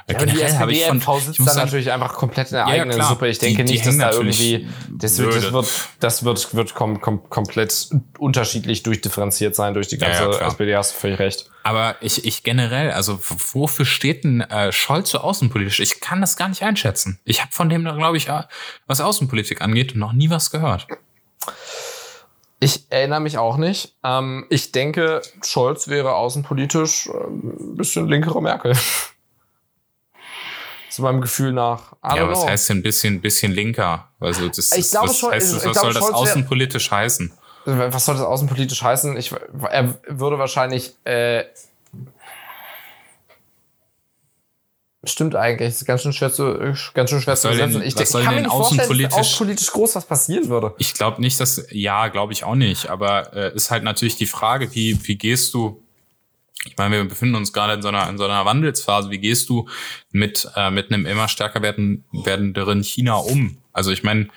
[0.09, 2.61] Ja, aber die habe ich von, SPD-MV sitzt ich sagen, natürlich einfach komplett in der
[2.63, 3.09] Ja, ja, eigenen klar.
[3.09, 3.29] Suppe.
[3.29, 5.67] Ich Die- denke die nicht, dass da irgendwie, das wird, das wird,
[6.01, 10.49] das wird, wird kom kom komplett unterschiedlich durchdifferenziert sein durch die Ja, ganze ja, klar.
[10.49, 11.51] SPD, hast du völlig recht.
[11.63, 13.19] Aber ich, ich generell, also
[13.53, 15.81] wofür steht denn äh, Scholz so außenpolitisch?
[15.81, 17.19] Ich kann das gar nicht einschätzen.
[17.25, 18.43] Ich habe von dem, glaube ich, äh,
[18.87, 20.87] was Außenpolitik angeht, noch nie was gehört.
[22.59, 23.95] Ich erinnere mich auch nicht.
[24.03, 28.75] Ähm, ich denke, Scholz wäre außenpolitisch ähm, ein bisschen linkere Merkel.
[30.91, 31.93] Zu meinem Gefühl nach.
[32.03, 32.49] Ja, don't was know.
[32.49, 34.09] heißt denn ein bisschen, bisschen linker?
[34.19, 36.91] Also das Ich ist, glaube was, schon- heißt, was glaube, soll das Scholz wär- außenpolitisch
[36.91, 37.33] heißen?
[37.67, 39.17] Was soll das außenpolitisch heißen?
[39.17, 39.33] Ich,
[39.71, 40.95] er würde wahrscheinlich.
[41.05, 41.45] Äh,
[45.11, 45.69] stimmt eigentlich.
[45.71, 47.83] Das ist ganz schön schwer zu, ganz schön schwer Was zu übersetzen.
[47.83, 50.49] Ich, was ich soll kann mir denn nicht vorstellen, dass außenpolitisch- außenpolitisch groß was passieren
[50.49, 50.75] würde.
[50.79, 54.27] Ich glaube nicht, dass, ja, glaube ich auch nicht, aber äh, ist halt natürlich die
[54.27, 55.83] Frage, wie, wie gehst du,
[56.65, 59.49] ich meine, wir befinden uns gerade in so einer, in so einer Wandelsphase, wie gehst
[59.49, 59.69] du
[60.11, 63.59] mit, äh, mit einem immer stärker werden, werdenderen China um?
[63.73, 64.29] Also ich meine,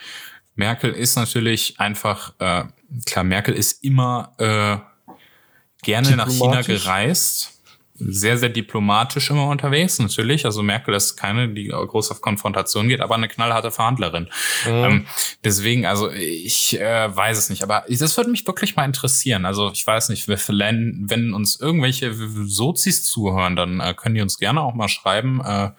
[0.55, 2.65] Merkel ist natürlich einfach, äh,
[3.05, 4.77] klar, Merkel ist immer äh,
[5.82, 7.59] gerne nach China gereist.
[7.99, 10.45] Sehr, sehr diplomatisch immer unterwegs, natürlich.
[10.45, 14.29] Also Merkel ist keine, die groß auf Konfrontation geht, aber eine knallharte Verhandlerin.
[14.65, 15.05] Ähm,
[15.43, 19.45] deswegen, also ich äh, weiß es nicht, aber das würde mich wirklich mal interessieren.
[19.45, 22.13] Also ich weiß nicht, wenn, wenn uns irgendwelche
[22.45, 25.71] Sozis zuhören, dann äh, können die uns gerne auch mal schreiben, äh,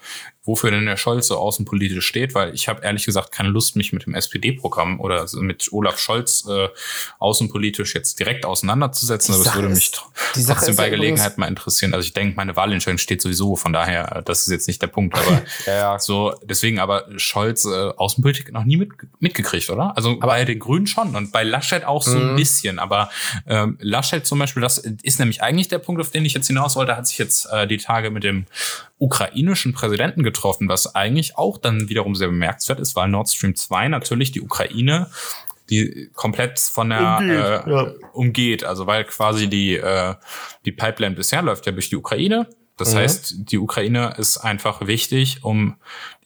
[0.51, 3.93] wofür denn der Scholz so außenpolitisch steht, weil ich habe ehrlich gesagt keine Lust, mich
[3.93, 6.69] mit dem SPD-Programm oder mit Olaf Scholz äh,
[7.19, 9.35] außenpolitisch jetzt direkt auseinanderzusetzen.
[9.35, 11.95] Aber es würde mich tr- trotzdem bei Gelegenheit mal interessieren.
[11.95, 14.89] Also ich denke, meine Wahlentscheidung steht sowieso, von daher, äh, das ist jetzt nicht der
[14.89, 15.15] Punkt.
[15.17, 15.99] Aber Ja, ja.
[15.99, 19.97] so, deswegen aber Scholz äh, Außenpolitik noch nie mit, mitgekriegt, oder?
[19.97, 22.31] Also bei den Grünen schon und bei Laschet auch so Mhm.
[22.31, 22.79] ein bisschen.
[22.79, 23.11] Aber
[23.47, 26.77] ähm, Laschet zum Beispiel, das ist nämlich eigentlich der Punkt, auf den ich jetzt hinaus
[26.77, 28.47] wollte, hat sich jetzt äh, die Tage mit dem
[28.99, 33.89] ukrainischen Präsidenten getroffen, was eigentlich auch dann wiederum sehr bemerkenswert ist, weil Nord Stream 2
[33.89, 35.11] natürlich die Ukraine
[35.69, 37.93] die komplett von der Umgeht, äh, ja.
[38.13, 38.65] umgeht.
[38.65, 40.17] Also weil quasi die, äh,
[40.65, 42.49] die Pipeline bisher läuft ja durch die Ukraine.
[42.77, 42.99] Das Mhm.
[42.99, 45.77] heißt, die Ukraine ist einfach wichtig, um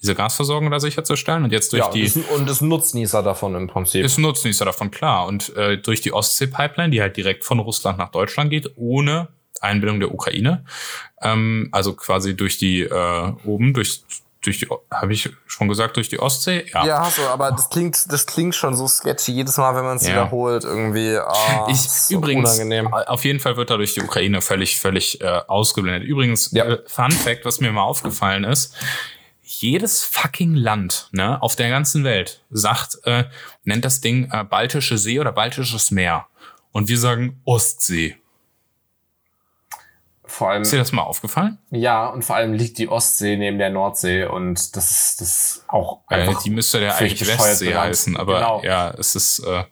[0.01, 1.45] diese Gasversorgung da sicherzustellen.
[1.45, 4.03] Und jetzt durch Ja, die ist, und ist Nutznießer davon im Prinzip.
[4.03, 5.27] ist Nutznießer davon klar.
[5.27, 9.29] Und äh, durch die Ostsee-Pipeline, die halt direkt von Russland nach Deutschland geht, ohne
[9.65, 10.65] Einbindung der Ukraine,
[11.23, 14.03] ähm, also quasi durch die äh, oben durch
[14.43, 16.67] durch die habe ich schon gesagt durch die Ostsee.
[16.75, 19.97] ja, hast du, aber das klingt, das klingt schon so sketchy jedes Mal, wenn man
[19.97, 20.11] es Ja.
[20.11, 21.17] wiederholt, irgendwie.
[21.17, 22.93] Ah, Ich, ist so übrigens, unangenehm.
[22.93, 26.03] auf jeden Fall wird dadurch die Ukraine völlig, völlig äh, ausgeblendet.
[26.07, 26.67] Übrigens, Ja.
[26.67, 28.75] äh, Fun Fact, was mir mal aufgefallen ist,
[29.41, 33.25] jedes fucking Land ne, auf der ganzen Welt sagt, äh,
[33.65, 36.27] nennt das Ding äh, Baltische See oder Baltisches Meer.
[36.71, 38.17] Und wir sagen Ostsee.
[40.37, 41.59] Vor allem, Ist dir das mal aufgefallen?
[41.71, 45.65] ja, und vor allem liegt die Ostsee neben der Nordsee und das ist, das ist
[45.69, 46.43] auch Äh, einfach.
[46.43, 48.63] die müsste ja eigentlich Westsee heißen, aber Genau.
[48.65, 49.63] ja, es ist äh,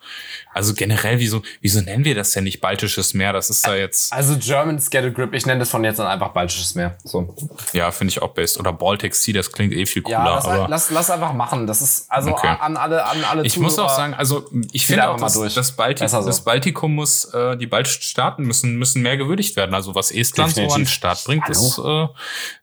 [0.55, 3.33] also generell, wieso, wieso nennen wir das denn nicht Baltisches Meer?
[3.33, 5.33] Das ist da jetzt, Also Germans get a grip.
[5.35, 6.97] Ich nenne das von jetzt an einfach Baltisches Meer.
[7.05, 7.35] So.
[7.73, 8.59] ja, finde ich auch best.
[8.61, 10.19] Oder Baltic Sea, das klingt eh viel cooler.
[10.19, 11.67] Ja, lass, aber lass, lass einfach machen.
[11.67, 12.55] Das ist also Okay.
[12.61, 16.09] an alle, an alle Ich muss auch sagen, also ich finde auch, dass das, Baltik,
[16.09, 16.25] so.
[16.25, 19.75] das Baltikum muss, äh, die baltischen Staaten müssen, müssen mehr gewürdigt werden.
[19.75, 20.95] Also was Estland so an den Definitiv.
[20.95, 22.07] Start bringt, ist, äh,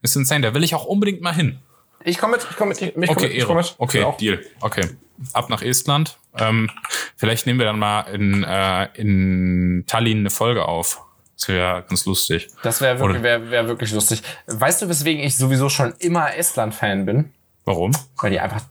[0.01, 0.41] ist insane.
[0.45, 1.59] Da will ich auch unbedingt mal hin.
[2.05, 3.75] Ich komme mit, ich komme mit, ich komm Okay, mit, ich komm mit.
[3.77, 4.17] Okay, Ich will auch.
[4.17, 4.45] Deal.
[4.61, 4.89] Okay.
[5.33, 6.17] Ab nach Estland.
[6.37, 6.69] Ähm,
[7.17, 11.01] vielleicht nehmen wir dann mal in, äh, in Tallinn eine Folge auf.
[11.37, 12.49] Das wäre ganz lustig.
[12.63, 14.21] Das wäre wirklich, wär, wär wirklich lustig.
[14.47, 17.33] Weißt du, weswegen ich sowieso schon immer Estland-Fan bin?
[17.65, 17.91] Warum?
[18.21, 18.61] Weil die einfach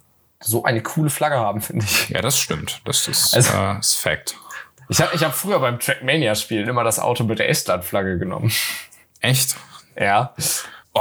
[0.41, 2.11] so eine coole Flagge haben, finde ich.
[2.11, 2.81] Ja, das stimmt.
[2.85, 4.37] Das ist, Also- äh, ist Fact.
[4.91, 8.51] Ich habe ich hab früher beim Trackmania-Spielen immer das Auto mit der Estland-Flagge genommen.
[9.21, 9.57] Echt?
[9.99, 10.35] Ja.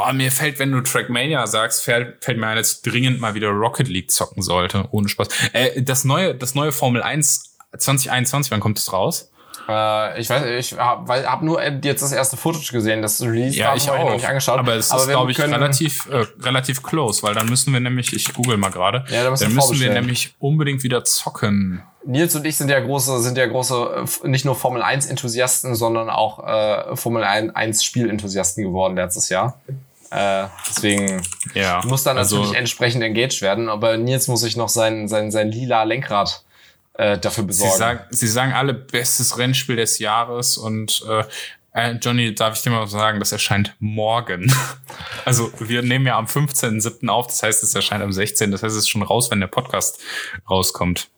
[0.08, 3.34] Oh, mir fällt, wenn du Trackmania sagst, fällt, fällt mir ein, dass ich dringend mal
[3.36, 4.86] wieder Rocket League zocken sollte.
[4.92, 5.28] Ohne Spaß.
[5.54, 9.32] Äh, das neue, das neue Formel 1 2021, wann kommt es raus?
[9.68, 13.76] Äh, ich weiß, ich habe hab nur jetzt das erste Footage gesehen, das Release Ja,
[13.76, 13.98] ich auch.
[13.98, 14.60] noch nicht angeschaut.
[14.60, 18.34] Aber es ist, glaube ich, relativ, äh, relativ close, weil dann müssen wir nämlich, ich
[18.34, 21.84] google mal gerade, Ja, da dann müssen wir nämlich unbedingt wieder zocken.
[22.06, 25.76] Nils und ich sind ja große, sind ja große, äh, nicht nur Formel 1 Enthusiasten,
[25.76, 29.60] sondern auch äh, Formel 1 Spielenthusiasten geworden letztes Jahr.
[30.12, 31.22] Äh, deswegen
[31.54, 31.82] Ja.
[31.86, 33.70] muss dann also, natürlich entsprechend engaged werden.
[33.70, 36.44] Aber Nils muss sich noch sein, sein, sein lila Lenkrad
[36.94, 37.78] äh, dafür Sie besorgen.
[37.78, 41.24] sagen, sie sagen alle bestes Rennspiel des Jahres und äh,
[41.74, 44.52] äh, Johnny, darf ich dir mal sagen, das erscheint morgen.
[45.26, 47.10] Also wir nehmen ja am 15.07.
[47.10, 48.50] auf, das heißt, es erscheint am 16.
[48.52, 50.00] Das heißt, es ist schon raus, wenn der Podcast
[50.50, 51.10] rauskommt.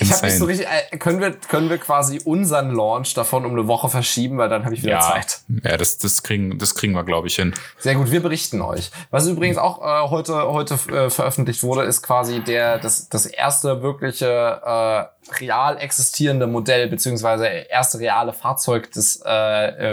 [0.00, 0.66] Ich habe nicht so richtig.
[0.66, 4.64] Äh, können wir können wir quasi unseren Launch davon um eine Woche verschieben, weil dann
[4.64, 5.40] habe ich wieder ja, Zeit.
[5.64, 7.54] Ja, das das kriegen das kriegen wir glaube ich hin.
[7.78, 8.90] Sehr gut, wir berichten euch.
[9.10, 13.82] Was übrigens auch äh, heute heute äh, veröffentlicht wurde, ist quasi der das das erste
[13.82, 15.04] wirkliche äh,
[15.40, 19.30] real existierende Modell beziehungsweise erste reale Fahrzeug des äh,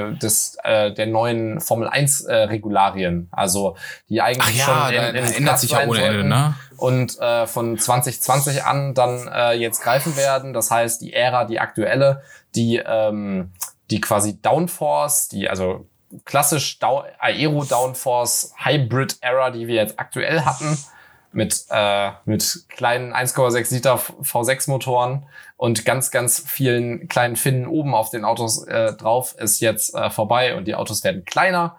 [0.09, 3.27] äh des äh, der neuen Formel 1 äh, Regularien.
[3.31, 3.75] Also
[4.09, 6.55] die eigentlich Ach ja, schon in, da in ändert sich ja ohne Ende, ne?
[6.77, 10.53] und äh, von 2020 an dann äh, jetzt greifen werden.
[10.53, 12.21] Das heißt, die Ära, die aktuelle,
[12.55, 13.51] die ähm,
[13.91, 15.85] die quasi Downforce, die also
[16.25, 20.77] klassisch Down Aero Downforce Hybrid Era, die wir jetzt aktuell hatten,
[21.31, 25.27] mit äh, mit kleinen 1,6 Liter V6 Motoren
[25.57, 30.09] und ganz ganz vielen kleinen Finnen oben auf den Autos äh, drauf, ist jetzt äh,
[30.09, 31.77] vorbei und die Autos werden kleiner,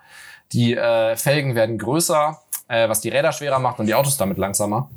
[0.52, 4.38] die äh, Felgen werden größer äh, was die Räder schwerer macht und die Autos damit
[4.38, 4.90] langsamer.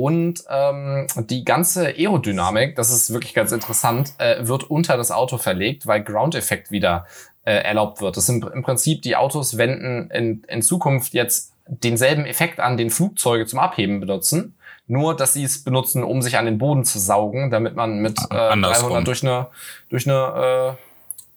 [0.00, 5.36] Und ähm, die ganze Aerodynamik, das ist wirklich ganz interessant, äh, wird unter das Auto
[5.36, 7.06] verlegt, weil Ground-Effekt wieder
[7.44, 8.16] äh, erlaubt wird.
[8.16, 12.88] Das sind im Prinzip die Autos wenden in, in Zukunft jetzt denselben Effekt an, den
[12.88, 14.54] Flugzeuge zum Abheben benutzen.
[14.86, 18.18] Nur, dass sie es benutzen, um sich an den Boden zu saugen, damit man mit
[18.30, 19.48] äh, 300 durch eine,
[19.90, 20.82] durch eine, äh,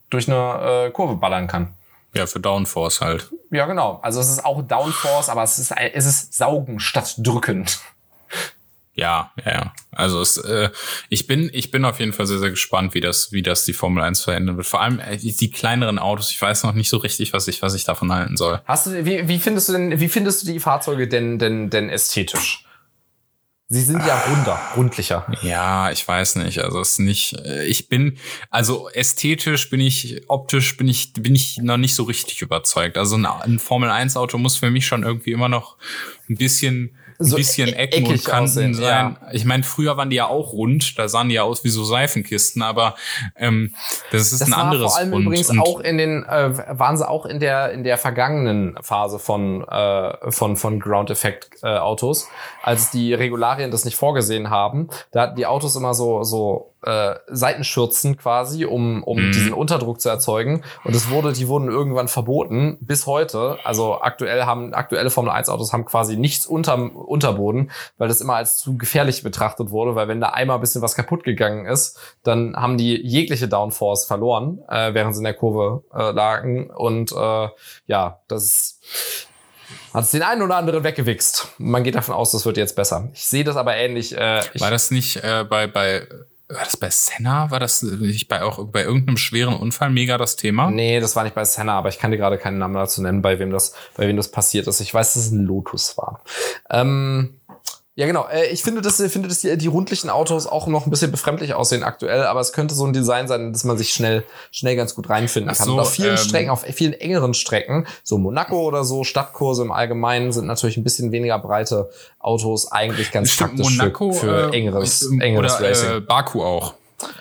[0.09, 1.73] durch eine äh, Kurve ballern kann.
[2.13, 3.29] Ja, für Downforce halt.
[3.51, 3.99] Ja, genau.
[4.03, 7.65] Also es ist auch Downforce, aber es ist, es ist Saugen statt Drücken.
[9.03, 9.73] Ja, ja, ja.
[9.91, 10.69] Also es, äh,
[11.09, 13.73] ich bin, ich bin auf jeden Fall sehr, sehr gespannt, wie das, wie das die
[13.73, 14.65] Formel 1 verändern wird.
[14.65, 16.31] Vor allem äh, die, kleineren Autos.
[16.31, 18.61] Ich weiß noch nicht so richtig, was ich, was ich davon halten soll.
[18.63, 21.89] Hast du, wie, wie findest du denn, wie findest du die Fahrzeuge denn, denn, denn
[21.89, 22.65] ästhetisch?
[23.67, 25.27] Sie sind ja runder, rundlicher.
[25.41, 26.59] Ja, ich weiß nicht.
[26.59, 27.33] Also es ist nicht.
[27.43, 28.17] äh, Ich bin
[28.51, 32.97] also ästhetisch bin ich, optisch bin ich bin ich noch nicht so richtig überzeugt.
[32.97, 35.75] Also ein, Formel 1 Auto muss für mich schon irgendwie immer noch
[36.29, 39.17] ein bisschen So bisschen Ecken und eckig Kanten aussehen, sein.
[39.31, 41.83] Ich meine, früher waren die ja auch rund, da sahen die ja aus wie so
[41.83, 42.95] Seifenkisten, aber
[43.35, 43.73] ähm,
[44.11, 45.25] das ist Das ein anderes vor allem Grund.
[45.25, 49.19] übrigens Und- auch in den, äh, waren sie auch in der in der vergangenen Phase
[49.19, 52.27] von äh, von von Ground Effect äh, Autos,
[52.61, 54.89] als die Regularien das nicht vorgesehen haben.
[55.11, 59.31] Da hatten die Autos immer so so äh, Seitenschürzen quasi, um um Mhm.
[59.31, 60.63] diesen Unterdruck zu erzeugen.
[60.83, 63.57] Und es wurde, die wurden irgendwann verboten bis heute.
[63.63, 68.35] Also aktuell haben aktuelle Formel 1 Autos haben quasi nichts unterm Unterboden, weil das immer
[68.35, 71.99] als zu gefährlich betrachtet wurde, weil wenn da einmal ein bisschen was kaputt gegangen ist,
[72.23, 76.69] dann haben die jegliche Downforce verloren, äh, während sie in der Kurve äh, lagen.
[76.69, 77.47] Und äh,
[77.87, 78.79] ja, das
[79.93, 81.47] hat es den einen oder anderen weggewichst.
[81.57, 83.09] Man geht davon aus, das wird jetzt besser.
[83.13, 84.17] Ich sehe das aber ähnlich.
[84.17, 86.07] Äh, ich, War das nicht äh, bei, bei,
[86.53, 87.51] war das bei Senna?
[87.51, 90.69] War das nicht bei auch bei irgendeinem schweren Unfall mega das Thema?
[90.71, 93.21] Nee, das war nicht bei Senna, aber ich kann dir gerade keinen Namen dazu nennen,
[93.21, 94.79] bei wem das, bei wem das passiert ist.
[94.79, 96.23] Ich weiß, dass es ein Lotus war.
[96.69, 97.39] Ähm,
[97.95, 98.27] ja, genau.
[98.27, 101.53] Äh, ich finde, dass, finde, dass die, die rundlichen Autos auch noch ein bisschen befremdlich
[101.53, 104.95] aussehen aktuell, aber es könnte so ein Design sein, dass man sich schnell, schnell ganz
[104.95, 105.67] gut reinfinden kann.
[105.67, 109.61] so, und auf vielen ähm, Strecken, auf vielen engeren Strecken, so Monaco oder so, Stadtkurse
[109.61, 114.27] im Allgemeinen sind natürlich ein bisschen weniger breite Autos eigentlich ganz Stimmt, praktisch Monaco für,
[114.27, 115.97] für äh, engeres, engeres oder, Racing.
[115.97, 116.73] Äh, Baku auch.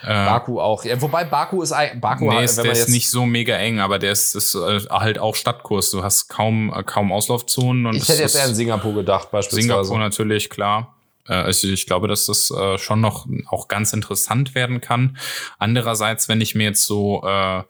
[0.03, 0.85] Äh, Baku auch.
[0.85, 3.81] Ja, wobei Baku ist, Baku, nee, hat- ist, wenn der ist nicht so mega eng,
[3.81, 5.91] aber der ist, ist äh, halt auch Stadtkurs.
[5.91, 7.87] Du hast kaum, äh, kaum Auslaufzonen.
[7.87, 9.63] Und ich hätte jetzt eher an Singapur gedacht, beispielsweise.
[9.85, 10.95] Singapur natürlich, klar.
[11.29, 15.17] Äh, Also ich glaube, dass das schon noch auch ganz interessant werden kann.
[15.59, 17.63] Andererseits, wenn ich mir jetzt so äh,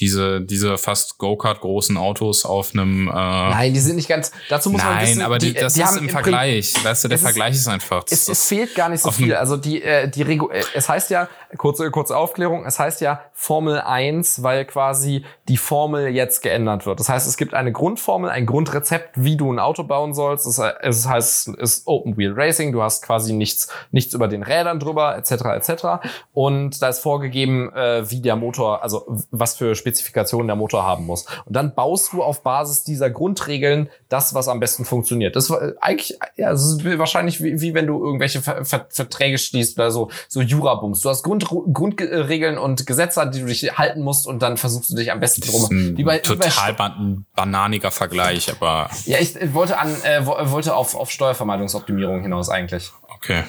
[0.00, 4.30] diese diese fast Go-Kart großen Autos auf einem äh, Nein, die sind nicht ganz.
[4.48, 6.74] Dazu muss man Nein, wissen, aber die, das die ist im Prin- Vergleich.
[6.84, 8.04] Weißt du, der es ist- Vergleich ist einfach.
[8.10, 9.34] Es, es fehlt gar nicht so viel.
[9.34, 13.20] Also die, äh, die Regu äh, es heißt ja, kurze, kurze Aufklärung, es heißt ja
[13.32, 16.98] Formel 1, weil quasi die Formel jetzt geändert wird.
[17.00, 20.46] Das heißt, es gibt eine Grundformel, ein Grundrezept, wie du ein Auto bauen sollst.
[20.60, 24.42] He- es heißt, es ist Open Wheel Racing, du hast quasi nichts, nichts über den
[24.42, 25.32] Rädern drüber, etc.
[25.56, 25.84] etc.
[26.32, 31.06] Und da ist vorgegeben, äh, wie der Motor, also was für Spezifikationen der Motor haben
[31.06, 31.24] muss.
[31.46, 35.34] Und dann baust du auf Basis dieser Grundregeln das, was am besten funktioniert.
[35.34, 38.86] Das war äh, eigentlich, ja, es ist wahrscheinlich wie, wie wenn du irgendwelche Ver Ver
[38.90, 41.00] Verträge schließt oder so, so Jurabums.
[41.00, 44.90] Du hast Grund Grundregeln und Gesetze, an die du dich halten musst und dann versuchst
[44.90, 45.68] du dich am besten das drum.
[45.70, 50.26] Wie bei, wie bei total ban bananiger Vergleich, aber ja, ich äh, wollte an, äh,
[50.26, 52.90] wo- wollte auf, auf Steuervermeidungsoptimierung hinaus eigentlich.
[53.14, 53.44] okay.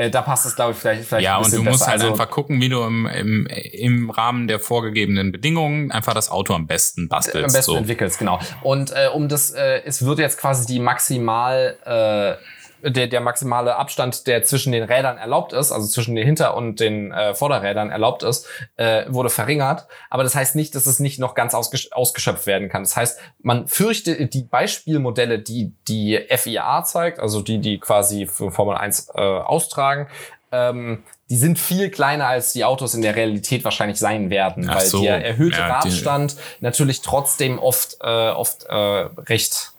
[0.00, 1.90] Äh, da passt es, glaube ich, vielleicht, vielleicht Ja, ein und bisschen du musst besser.
[1.92, 6.30] halt Also, einfach gucken, wie du im, im, im Rahmen der vorgegebenen Bedingungen einfach das
[6.30, 7.36] Auto am besten bastelst.
[7.36, 7.76] am besten so.
[7.76, 8.38] entwickelst, genau.
[8.62, 13.76] Und äh, um das, äh, es wird jetzt quasi die maximal äh, der, der maximale
[13.76, 17.90] Abstand, der zwischen den Rädern erlaubt ist, also zwischen den Hinter- und den äh, Vorderrädern
[17.90, 19.86] erlaubt ist, äh, wurde verringert.
[20.08, 22.82] Aber das heißt nicht, dass es nicht noch ganz ausgesch ausgeschöpft werden kann.
[22.82, 28.50] Das heißt, man fürchtet die Beispielmodelle, die die FIA zeigt, also die, die quasi für
[28.50, 30.08] Formel 1 äh, austragen,
[30.52, 34.76] ähm, die sind viel kleiner, als die Autos in der Realität wahrscheinlich sein werden, Ach
[34.76, 35.02] weil so.
[35.02, 39.72] der erhöhte Ja, Radstand natürlich trotzdem oft, äh, oft äh, recht,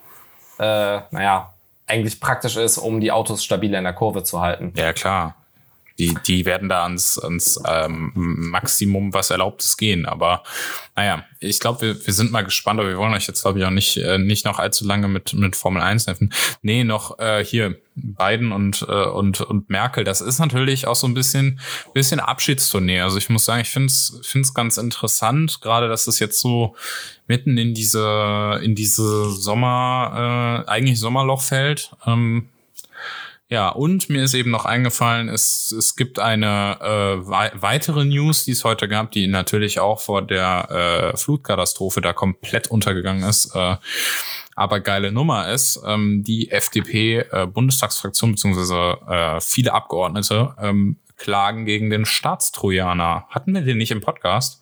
[0.59, 0.63] äh,
[1.11, 1.53] naja,
[1.91, 4.73] eigentlich praktisch ist, um die Autos stabil in der Kurve zu halten.
[4.75, 5.35] Ja, klar.
[5.99, 10.05] Die, die werden da ans, ans ähm, Maximum, was erlaubt ist, gehen.
[10.05, 10.41] Aber
[10.95, 13.65] naja, ich glaube, wir, wir sind mal gespannt, aber wir wollen euch jetzt, glaube ich,
[13.65, 16.33] auch nicht, äh, nicht noch allzu lange mit, mit Formel 1 nerven.
[16.61, 21.07] Nee, noch äh, hier Biden und, äh, und, und Merkel, das ist natürlich auch so
[21.07, 21.59] ein bisschen,
[21.93, 23.01] bisschen Abschiedstournee.
[23.01, 26.75] Also ich muss sagen, ich finde es ganz interessant, gerade dass es jetzt so
[27.31, 31.91] mitten in diese, in diese Sommer, äh, eigentlich Sommerloch fällt.
[32.05, 32.49] Ähm,
[33.47, 38.43] ja, und mir ist eben noch eingefallen, es, es gibt eine äh, wei weitere News,
[38.43, 43.55] die es heute gab, die natürlich auch vor der äh, Flutkatastrophe da komplett untergegangen ist,
[43.55, 43.77] äh,
[44.57, 45.81] aber geile Nummer ist.
[45.85, 53.25] Ähm, die FDP-Bundestagsfraktion beziehungsweise äh, viele Abgeordnete ähm, klagen gegen den Staatstrojaner.
[53.29, 54.61] Hatten wir den nicht im Podcast?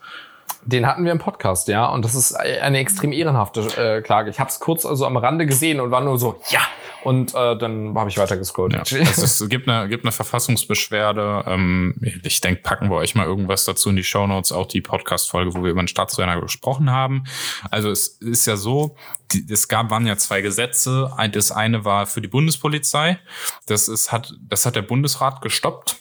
[0.64, 4.30] Den hatten wir im Podcast, ja, und das ist eine extrem ehrenhafte äh, Klage.
[4.30, 6.62] Ich habe es kurz also am Rande gesehen und war nur so, ja,
[7.03, 8.74] und äh, dann habe ich weiter gescrollt.
[8.74, 11.43] Ja, also es gibt eine, gibt eine Verfassungsbeschwerde.
[11.47, 15.53] Ähm, ich denke, packen wir euch mal irgendwas dazu in die Shownotes, auch die Podcast-Folge,
[15.53, 17.24] wo wir über den Staatstrojaner gesprochen haben.
[17.72, 18.95] Also es ist ja so,
[19.32, 21.12] die, es gab, waren ja zwei Gesetze.
[21.32, 23.20] Das eine war für die Bundespolizei.
[23.66, 25.97] Das ist, hat, das hat der Bundesrat gestoppt.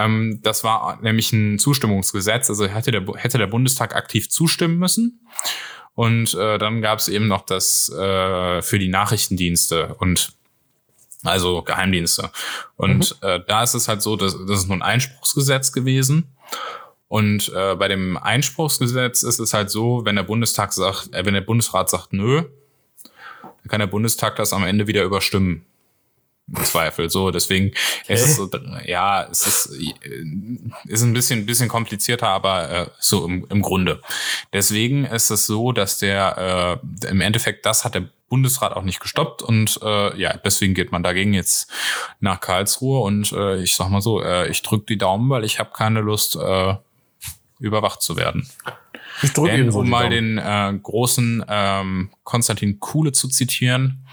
[0.00, 2.48] Ähm, das war nämlich ein Zustimmungsgesetz.
[2.48, 5.20] Also hätte der, hätte der Bundestag aktiv zustimmen müssen.
[5.94, 10.32] Und äh, dann gab es eben noch das äh, für die Nachrichtendienste und
[11.22, 12.30] also Geheimdienste.
[12.76, 16.34] Und äh, da ist es halt so, dass das ist nur ein Einspruchsgesetz gewesen.
[17.08, 21.34] Und äh, bei dem Einspruchsgesetz ist es halt so, wenn der Bundestag sagt, äh, wenn
[21.34, 22.44] der Bundesrat sagt nö,
[23.42, 25.66] dann kann der Bundestag das am Ende wieder überstimmen.
[26.56, 27.10] Im Zweifel.
[27.10, 27.72] So, deswegen
[28.08, 28.50] ist es so,
[28.84, 29.92] ja, es ist, äh,
[30.86, 34.00] ist ein bisschen, bisschen komplizierter, aber äh, so im, im Grunde.
[34.52, 39.00] Deswegen ist es so, dass der äh, im Endeffekt das hat der Bundesrat auch nicht
[39.00, 41.70] gestoppt und äh, ja, deswegen geht man dagegen jetzt
[42.20, 45.58] nach Karlsruhe und äh, ich sag mal so, äh, ich drück die Daumen, weil ich
[45.58, 46.74] habe keine Lust, äh,
[47.60, 48.48] überwacht zu werden.
[49.22, 54.06] Ich drücke Ihnen so um mal den äh, großen ähm, Konstantin Kuhle zu zitieren,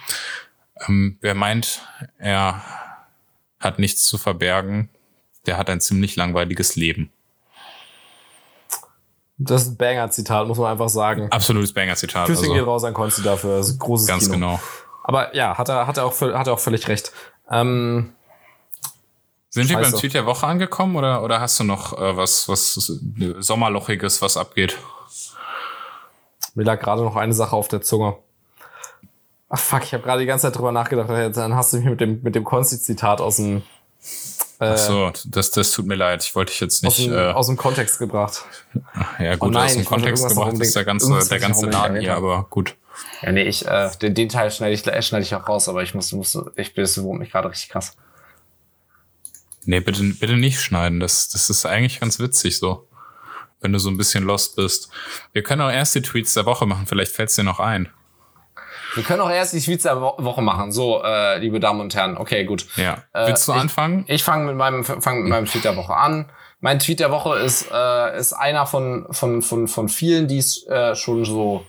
[0.88, 1.82] ähm, wer meint,
[2.17, 2.61] er
[3.59, 4.89] hat nichts zu verbergen,
[5.45, 7.11] der hat ein ziemlich langweiliges Leben.
[9.39, 11.32] Das ist ein Banger-Zitat, muss man einfach sagen.
[11.32, 12.25] Absolutes Banger-Zitat.
[12.25, 13.57] Küsschen Also, geht raus an Konsti dafür.
[13.57, 14.34] Das ist ein großes ganz Kino.
[14.34, 14.59] genau.
[15.03, 17.11] Aber ja, hat er, hat er, auch, hat er auch völlig recht.
[17.49, 18.13] Ähm,
[19.49, 19.93] Sind wir beim.
[19.93, 22.73] Tweet der Woche angekommen oder, oder hast du noch äh, was, was
[23.39, 24.78] Sommerlochiges, was abgeht?
[26.55, 28.17] mir lag gerade noch eine Sache auf der Zunge.
[29.49, 31.09] Ach fuck, ich habe gerade die ganze Zeit drüber nachgedacht.
[31.09, 33.63] Dann hast du mich mit dem, mit dem Konsti-Zitat aus dem,
[34.59, 36.23] äh, Ach so, das, das tut mir leid.
[36.23, 37.09] Ich wollte dich jetzt aus, nicht.
[37.09, 38.43] dem, Äh, aus dem Kontext gebracht.
[39.19, 42.15] ja, gut, Oh nein, aus dem Kontext gebracht ist der ganze, der ganze Laden hier,
[42.15, 42.75] aber gut.
[43.21, 45.83] Ja, nee, ich, äh, den, den Teil schneide ich, äh, schneide ich auch raus, aber
[45.83, 47.95] ich muss, muss ich bin, das wurmt mich gerade richtig krass.
[49.65, 50.99] Nee, bitte, bitte nicht schneiden.
[50.99, 52.87] Das, das ist eigentlich ganz witzig so.
[53.59, 54.89] Wenn du so ein bisschen lost bist.
[55.33, 56.85] Wir können auch erst die Tweets der Woche machen.
[56.87, 57.89] Vielleicht fällt's dir noch ein.
[58.97, 60.71] Wir können auch erst die Tweets der Wo- Woche machen.
[60.71, 62.17] So, äh, liebe Damen und Herren.
[62.17, 62.65] Okay, gut.
[62.75, 63.03] Ja.
[63.13, 64.03] Äh, Willst du ich- anfangen?
[64.07, 66.29] Ich fange mit meinem fang mit meinem Tweet der Woche an.
[66.59, 70.65] Mein Tweet der Woche ist äh, ist einer von von von von vielen, die es
[70.67, 71.63] äh, schon so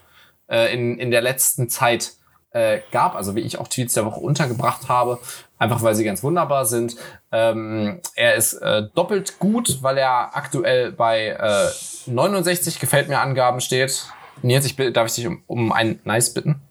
[0.50, 2.12] äh, in in der letzten Zeit
[2.52, 3.14] äh, gab.
[3.14, 5.18] Also wie ich auch Tweets der Woche untergebracht habe,
[5.58, 6.96] einfach weil sie ganz wunderbar sind.
[7.30, 11.68] Ähm, er ist äh, doppelt gut, weil er aktuell bei äh,
[12.10, 14.06] 69 gefällt mir Angaben steht.
[14.40, 16.62] Nils, ich bitte, darf ich dich um, um ein Nice bitten?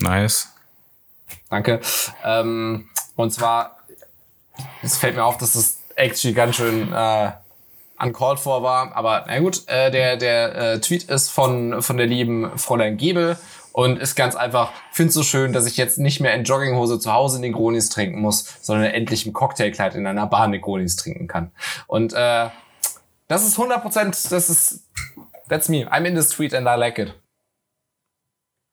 [0.00, 0.48] Nice.
[1.50, 1.80] Danke.
[2.24, 3.78] Ähm, und zwar,
[4.82, 7.32] es fällt mir auf, dass das actually ganz schön äh,
[7.98, 8.94] uncalled for war.
[8.96, 13.36] Aber na gut, äh, der, der äh, Tweet ist von, von der lieben Fräulein Gebel
[13.72, 17.12] und ist ganz einfach, find's so schön, dass ich jetzt nicht mehr in Jogginghose zu
[17.12, 21.52] Hause Negronis trinken muss, sondern endlich im Cocktailkleid in einer Bar Negronis trinken kann.
[21.86, 22.48] Und äh,
[23.28, 24.84] das ist 100%, das ist,
[25.48, 25.86] that's me.
[25.90, 27.14] I'm in this tweet and I like it.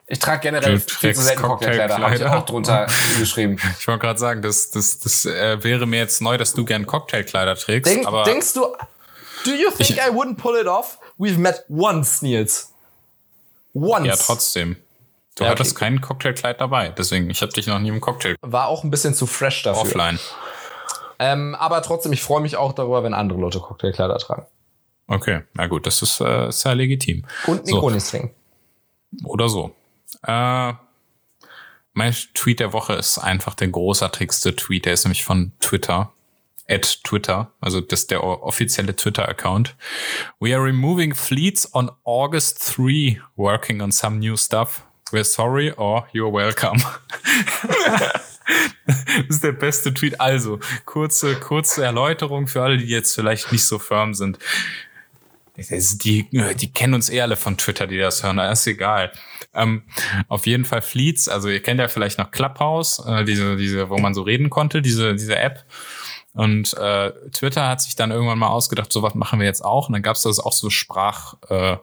[0.08, 2.88] Ich trage generell viel zu selten Cocktailkleider, habe ich auch drunter
[3.20, 3.58] geschrieben.
[3.80, 6.86] Ich wollte gerade sagen, das, das, das äh, wäre mir jetzt neu, dass du gern
[6.86, 7.92] Cocktailkleider trägst.
[7.92, 8.62] Denk, aber denkst du,
[9.46, 11.00] do you think Ich- I wouldn't pull it off?
[11.18, 12.72] We've met once, Nils.
[13.74, 14.06] Once.
[14.08, 14.76] ja, trotzdem.
[15.36, 15.60] Du Ja, okay.
[15.60, 16.90] hattest kein Cocktailkleid dabei.
[16.90, 19.82] Deswegen, ich habe dich noch nie im Cocktail War auch ein bisschen zu fresh dafür.
[19.82, 20.20] offline.
[21.18, 24.46] Ähm, aber trotzdem, ich freue mich auch darüber, wenn andere Leute Cocktailkleider tragen.
[25.08, 27.26] Okay, na gut, das ist, äh, ja legitim.
[27.48, 27.76] Und So.
[27.76, 28.34] Negronis trinken.
[29.24, 29.72] Oder so.
[30.24, 30.74] Äh,
[31.94, 34.86] mein Tweet der Woche ist einfach der großartigste Tweet.
[34.86, 36.12] Der ist nämlich von Twitter.
[36.68, 39.76] at Twitter, also das ist der offizielle Twitter-Account.
[40.40, 44.84] We are removing fleets on August 3, working on some new stuff.
[45.12, 46.82] We're sorry or you're welcome.
[48.88, 50.20] das ist der beste Tweet.
[50.20, 54.40] Also, kurze, kurze Erläuterung für alle, die jetzt vielleicht nicht so firm sind.
[55.58, 59.12] Die, die kennen uns eh alle von Twitter, die das hören, das ist egal.
[59.54, 59.84] Ähm,
[60.28, 63.98] auf jeden Fall Fleets, also ihr kennt ja vielleicht noch Clubhouse, äh, diese, diese, wo
[63.98, 65.64] man so reden konnte, diese, diese App.
[66.34, 69.88] Und äh, Twitter hat sich dann irgendwann mal ausgedacht, so was machen wir jetzt auch.
[69.88, 71.36] Und dann gab es das auch so Sprach.
[71.50, 71.78] Äh,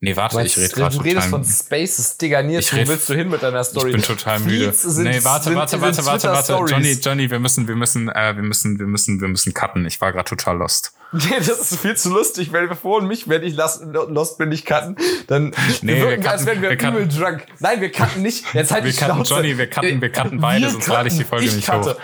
[0.00, 0.96] nee, warte, Meinst, ich rede gerade.
[0.98, 3.88] Du redest von Spaces, Digga, Nils, wo willst du hin mit deiner Story?
[3.88, 4.70] Ich bin total müde.
[4.74, 6.28] Sind, nee, warte, sind, warte, warte, warte, warte.
[6.28, 6.70] Twitter-Stories.
[6.70, 9.86] Johnny, Johnny, wir müssen, wir müssen, äh, wir müssen, wir müssen, wir müssen cutten.
[9.86, 10.92] Ich war gerade total lost.
[11.28, 14.48] Nee, das ist viel zu lustig, weil wir vorhin mich, wenn ich lost, lost bin,
[14.48, 14.96] nicht cutten,
[15.26, 15.52] dann
[15.82, 17.46] Nee, wir wir wirken, als cutten- wären wir, wir cutten- übel drunk.
[17.60, 18.44] Nein, wir cutten nicht.
[18.54, 19.34] Jetzt halt Wir die cutten, Schnauze.
[19.34, 21.96] Johnny, wir cutten, wir cutten beide, Wir sonst lade ich die Folge nicht cutte.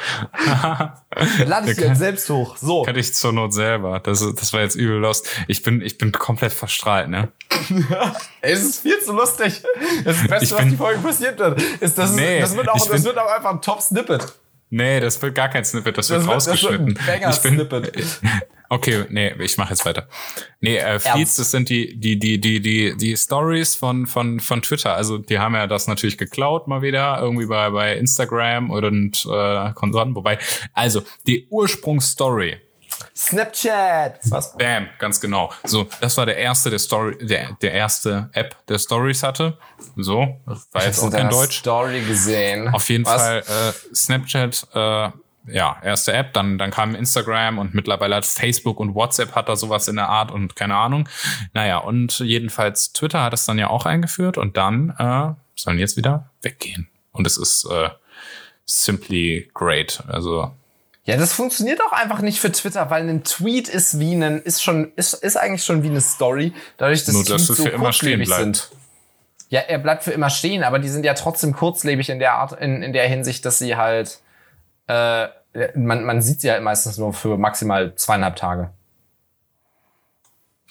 [0.46, 0.92] Dann
[1.48, 2.56] lade ich sie Wir jetzt selbst hoch.
[2.58, 2.82] So.
[2.82, 4.00] Kann ich zur Not selber.
[4.00, 5.26] Das, das war jetzt übel lost.
[5.46, 7.28] Ich bin, ich bin komplett verstrahlt, ne?
[8.40, 9.62] Es ist viel zu lustig.
[10.04, 12.76] Das Beste, Ich was bin- die Folge passiert wird, ist, dass Nee, das wird auch,
[12.76, 14.32] ich das bin- wird auch einfach ein Top-Snippet.
[14.70, 17.06] Nee, das wird gar kein Snippet, das, Das wird wird- das wird ein rausgeschnitten.
[17.06, 17.96] Banger-Snippet.
[17.96, 18.30] ich bin,
[18.68, 20.08] okay, nee, ich mache jetzt weiter.
[20.60, 24.62] Nee, äh, Feeds, das sind die, die, die, die, die, die Stories von, von, von
[24.62, 24.94] Twitter.
[24.94, 29.72] Also die haben ja das natürlich geklaut mal wieder, irgendwie bei, bei Instagram und äh,
[29.72, 30.14] Konsorten.
[30.14, 30.38] Wobei,
[30.74, 32.58] also die Ursprungsstory,
[33.14, 34.20] Snapchat.
[34.24, 34.56] Was?
[34.56, 35.52] Bam, ganz genau.
[35.64, 39.58] So, das war der erste, der Story, der, der erste App, der Stories hatte.
[39.96, 40.40] So,
[40.72, 41.58] war jetzt auch kein Deutsch.
[41.58, 42.68] Story gesehen.
[42.68, 43.22] Auf jeden Was?
[43.22, 45.10] Fall äh, Snapchat, äh,
[45.50, 49.56] ja, erste App, dann, dann kam Instagram und mittlerweile hat Facebook und WhatsApp hat da
[49.56, 51.08] sowas in der Art und keine Ahnung.
[51.54, 55.96] Naja, und jedenfalls Twitter hat es dann ja auch eingeführt und dann äh, sollen jetzt
[55.96, 56.88] wieder weggehen.
[57.12, 57.90] Und es ist äh,
[58.64, 60.02] simply great.
[60.06, 60.52] Also
[61.04, 64.62] Ja, das funktioniert auch einfach nicht für Twitter, weil ein Tweet ist wie ein, ist
[64.62, 67.70] schon, ist, ist eigentlich schon wie eine Story, dadurch, dass Nur, dass Tweets es für
[67.70, 68.42] immer stehen bleibt.
[68.42, 68.70] sind.
[69.50, 72.52] Ja, er bleibt für immer stehen, aber die sind ja trotzdem kurzlebig in der Art,
[72.60, 74.20] in, in der Hinsicht, dass sie halt,
[74.88, 75.28] äh,
[75.74, 78.70] man, man sieht sie halt meistens nur für maximal zweieinhalb Tage.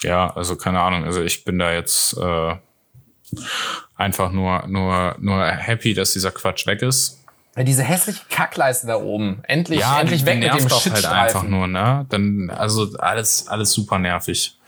[0.01, 1.03] ja, also keine Ahnung.
[1.05, 2.55] Also ich bin da jetzt äh,
[3.95, 7.23] einfach nur, nur, nur happy, dass dieser Quatsch weg ist.
[7.55, 9.39] Ja, diese hässliche Kackleiste da oben.
[9.43, 12.05] Endlich, endlich die weg mit dem doch halt einfach nur, ne?
[12.09, 14.59] Dann, also alles, alles super nervig.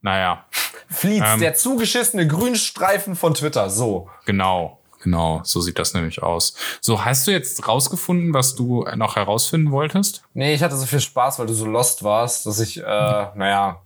[0.00, 0.46] Naja,
[0.88, 1.40] Fleets, Ähm.
[1.40, 3.68] der zugeschissene Grünstreifen von Twitter.
[3.68, 4.08] So.
[4.24, 6.56] genau, genau, so sieht das nämlich aus.
[6.80, 10.24] So, hast du jetzt rausgefunden, was du noch herausfinden wolltest?
[10.34, 13.80] Nee, ich hatte so viel Spaß, weil du so lost warst, dass ich, äh, naja,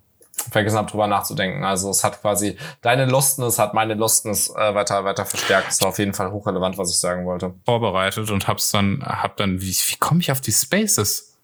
[0.50, 1.64] vergessen habe, drüber nachzudenken.
[1.64, 5.68] Also es hat quasi deine Lostness hat meine Lostness äh, weiter, weiter verstärkt.
[5.68, 7.54] Das war auf jeden Fall hochrelevant, was ich sagen wollte.
[7.64, 11.36] Vorbereitet und hab's dann, hab dann, wie, wie komme ich auf die Spaces?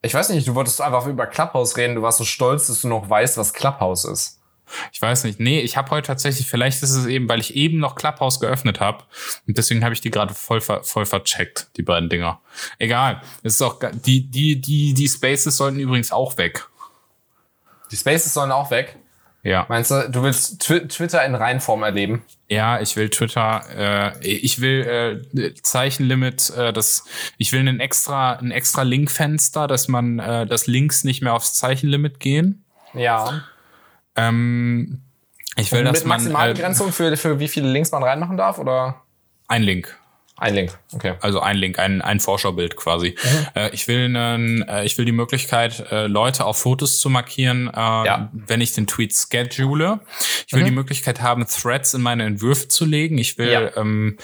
[0.00, 1.96] Ich weiß nicht, du wolltest einfach über Clubhouse reden.
[1.96, 4.41] Du warst so stolz, dass du noch weißt, was Clubhouse ist.
[4.92, 5.40] Ich weiß nicht.
[5.40, 8.80] Nee, ich habe heute tatsächlich, vielleicht ist es eben, weil ich eben noch Clubhouse geöffnet
[8.80, 9.04] habe.
[9.46, 12.40] Und deswegen habe ich die gerade voll, ver, voll vercheckt, die beiden Dinger.
[12.78, 13.22] Egal.
[13.42, 16.68] Es ist auch, die, die, die, die Spaces sollten übrigens auch weg.
[17.90, 18.96] Die Spaces sollen auch weg.
[19.42, 19.66] Ja.
[19.68, 22.24] Meinst du, du willst Twi Twitter in Reinform erleben?
[22.48, 27.04] Ja, ich will Twitter, äh, ich will äh, Zeichenlimit, äh, das,
[27.38, 31.54] ich will einen extra, ein extra Linkfenster, dass man, äh, dass Links nicht mehr aufs
[31.54, 32.64] Zeichenlimit gehen.
[32.94, 33.42] Ja.
[34.16, 35.02] Ähm,
[35.56, 38.58] ich will, dass Mit man Maximalbegrenzung für, für wie viele Links man reinmachen darf?
[38.58, 39.02] Oder
[39.48, 39.98] ein Link.
[40.38, 40.78] ein Link?
[40.92, 41.14] Okay.
[41.20, 43.14] Also ein Link, ein, ein Vorschaubild quasi.
[43.54, 47.68] Äh, ich will einen, äh, ich will die Möglichkeit, äh, Leute auf Fotos zu markieren,
[47.68, 48.30] äh, Ja.
[48.32, 50.00] wenn ich den Tweet schedule.
[50.46, 53.18] Ich will die Möglichkeit haben, Threads in meine Entwürfe zu legen.
[53.18, 53.76] Ich will, Ja.
[53.76, 54.16] ähm,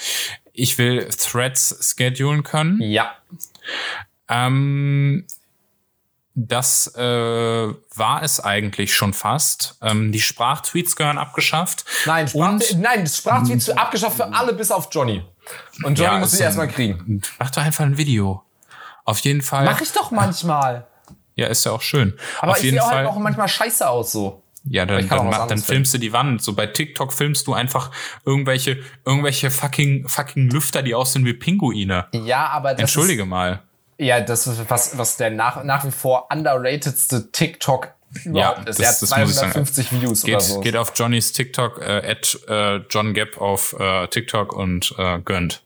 [0.55, 2.81] ich will Threads schedulen können.
[2.81, 3.13] Ja.
[4.29, 5.27] Ähm,
[6.47, 9.77] das äh, war es eigentlich schon fast.
[9.83, 11.85] Ähm, die Sprachtweets gehören abgeschafft.
[12.07, 15.25] Nein, Sprach Und- nein, Sprachtweets abgeschafft für alle bis auf Johnny.
[15.83, 17.23] Und Johnny Ja, muss ist sie erstmal kriegen.
[17.39, 18.43] Mach doch einfach ein Video.
[19.05, 19.65] Auf jeden Fall.
[19.65, 20.87] Mach ich doch manchmal.
[21.35, 22.17] Ja, ist ja auch schön.
[22.41, 24.43] Aber Auf ich sehe halt auch manchmal scheiße aus so.
[24.65, 26.43] Ja, dann, dann, mach, dann filmst du die Wand.
[26.43, 27.91] So bei TikTok filmst du einfach
[28.25, 32.07] irgendwelche, irgendwelche fucking, fucking Lüfter, die aussehen wie Pinguine.
[32.13, 33.63] Ja, aber das Entschuldige mal.
[33.99, 37.89] Ja, das ist was, was der nach, nach wie vor underratedste TikTok
[38.25, 38.79] überhaupt ist.
[38.81, 39.27] Er hat das- das sagen.
[39.29, 40.61] 250 Views oder Geht, so.
[40.61, 45.63] geht auf Johnnys TikTok, äh, at äh, John Gap auf äh, TikTok und äh, gönnt.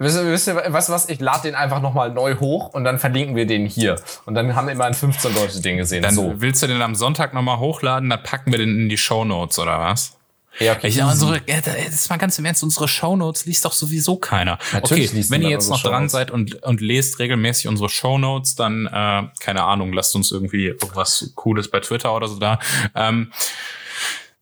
[0.00, 1.08] Wisst ihr, wisst ihr, weißt du was?
[1.08, 3.96] Ich lade den einfach nochmal neu hoch und dann verlinken wir den hier.
[4.26, 6.02] Und dann haben immerhin 15 Leute den gesehen.
[6.02, 6.34] Dann so.
[6.36, 9.58] willst du den am Sonntag nochmal hochladen, dann packen wir den in die Show Notes
[9.58, 10.17] oder was?
[10.58, 10.88] Ja, okay.
[10.88, 14.58] Ich, unsere, ist mal ganz im Ernst, unsere Shownotes liest doch sowieso keiner.
[14.72, 18.86] Natürlich okay, wenn ihr jetzt noch dran seid und, und lest regelmäßig unsere Shownotes, dann,
[18.86, 22.58] äh, keine Ahnung, lasst uns irgendwie irgendwas Cooles bei Twitter oder so da.
[22.94, 23.32] Ähm,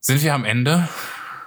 [0.01, 0.89] sind wir am Ende?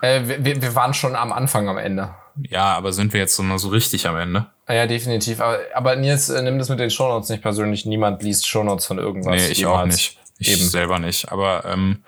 [0.01, 2.13] Äh, wir, wir waren schon am Anfang am Ende.
[2.47, 4.47] Ja, aber sind wir jetzt so, so richtig am Ende?
[4.67, 5.41] Ja, definitiv.
[5.41, 7.85] Aber, aber Nils, äh, nimm das mit den Shownotes nicht persönlich.
[7.85, 9.41] Niemand liest Shownotes von irgendwas.
[9.41, 9.95] Nee, ich auch jemals.
[9.95, 10.18] nicht.
[10.39, 10.69] Ich Eben.
[10.69, 11.31] selber nicht.
[11.31, 12.03] Aber ähm,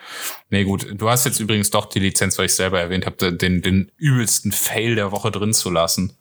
[0.49, 0.87] nee, gut.
[0.93, 4.53] Du hast jetzt übrigens doch die Lizenz, weil ich selber erwähnt habe, den, den übelsten
[4.53, 6.17] Fail der Woche drin zu lassen.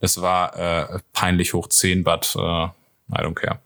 [0.00, 2.68] Das war äh, peinlich hoch 10, but äh,
[3.10, 3.60] I don't care.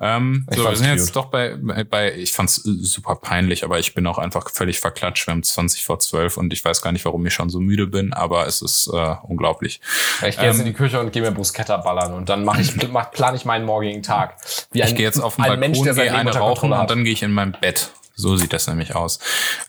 [0.00, 0.98] Ähm, so, wir sind cute.
[0.98, 5.26] jetzt doch bei, bei, ich fand's super peinlich, aber ich bin auch einfach völlig verklatscht.
[5.26, 7.86] Wir haben 20 vor 12 und ich weiß gar nicht, warum ich schon so müde
[7.86, 9.80] bin, aber es ist äh, unglaublich.
[10.26, 12.62] Ich gehe jetzt Ähm, in die Küche und gehe mir Bruschetta ballern und dann mache
[12.62, 14.36] ich, mach, plane ich meinen morgigen Tag.
[14.72, 17.04] Wie Ich gehe jetzt auf den ein Balkon, Mensch, der gehe eine rauchen und dann
[17.04, 17.90] gehe ich in mein Bett.
[18.14, 19.18] So sieht das nämlich aus.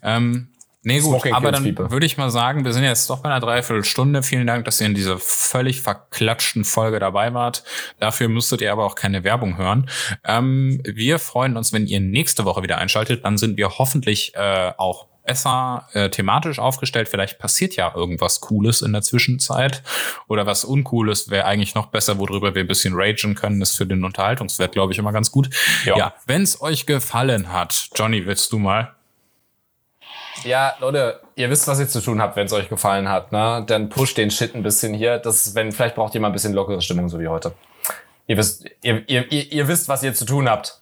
[0.01, 0.49] Ähm,
[0.84, 3.40] nee, gut, Smoking aber dann würde ich mal sagen, wir sind jetzt doch bei einer
[3.40, 4.24] Dreiviertelstunde.
[4.24, 7.64] Vielen Dank, dass ihr in dieser völlig verklatschten Folge dabei wart.
[8.00, 9.90] Dafür müsstet ihr aber auch keine Werbung hören.
[10.26, 13.24] Ähm, wir freuen uns, wenn ihr nächste Woche wieder einschaltet.
[13.26, 17.08] Dann sind wir hoffentlich äh, auch besser äh, thematisch aufgestellt.
[17.08, 19.84] Vielleicht passiert ja irgendwas Cooles in der Zwischenzeit
[20.28, 23.62] oder was Uncooles wäre eigentlich noch besser, worüber wir ein bisschen ragen können.
[23.62, 25.50] Ist für den Unterhaltungswert, glaube ich, immer ganz gut.
[25.86, 25.98] Ja.
[25.98, 28.96] ja wenn es euch gefallen hat, Johnny, willst du mal?
[30.44, 33.32] Ja, Leute, ihr wisst, was ihr zu tun habt, wenn es euch gefallen hat.
[33.32, 33.64] Ne?
[33.68, 35.20] Dann pusht den Shit ein bisschen hier.
[35.20, 37.54] Das wenn, vielleicht braucht ihr mal ein bisschen lockere Stimmung, so wie heute.
[38.28, 40.80] Ihr wisst, ihr, ihr, ihr, ihr wisst, was ihr zu tun habt.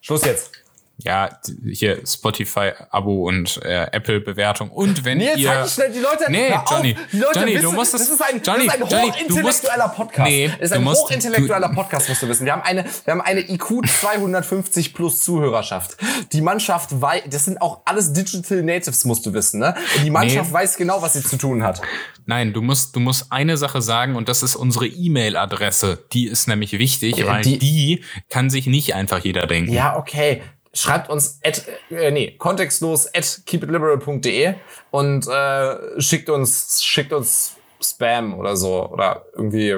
[0.00, 0.63] Schluss jetzt.
[0.98, 4.70] Ja, hier Spotify-Abo und äh, Apple-Bewertung.
[4.70, 5.50] Und wenn Nils, ihr...
[5.50, 6.26] halt schnell die Leute.
[6.30, 6.52] Nee.
[6.70, 9.10] Johnny, Leute Johnny, wissen, du musst es- das ist ein, Johnny, das ist ein Johnny,
[9.10, 10.30] hochintellektueller musst- Podcast.
[10.30, 12.44] Nee, das ist ein musst- hochintellektueller du- Podcast, musst du wissen.
[12.46, 15.96] Wir haben eine, wir haben eine IQ 250 plus Zuhörerschaft.
[16.32, 19.74] Die Mannschaft weiß, das sind auch alles Digital Natives, musst du wissen, ne?
[19.96, 20.54] Und die Mannschaft Nee.
[20.54, 21.82] weiß genau, was sie zu tun hat.
[22.26, 26.04] Nein, du musst, du musst eine Sache sagen und das ist unsere E-Mail-Adresse.
[26.12, 29.72] Die ist nämlich wichtig, weil die- die, kann sich nicht einfach jeder denken.
[29.72, 30.40] Ja, okay.
[30.74, 34.54] Schreibt uns at, äh, nee, kontextlos at keepitliberal.de
[34.90, 39.76] und äh, schickt uns, schickt uns Spam oder so oder irgendwie,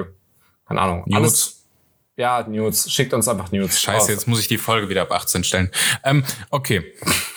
[0.67, 1.03] keine Ahnung.
[1.05, 1.63] Nudes.
[2.15, 2.91] ja, News.
[2.91, 3.79] Schickt uns einfach News.
[3.79, 5.71] Scheiße, Oh, jetzt muss ich die Folge wieder ab 18 stellen.
[6.03, 6.83] Ähm, okay,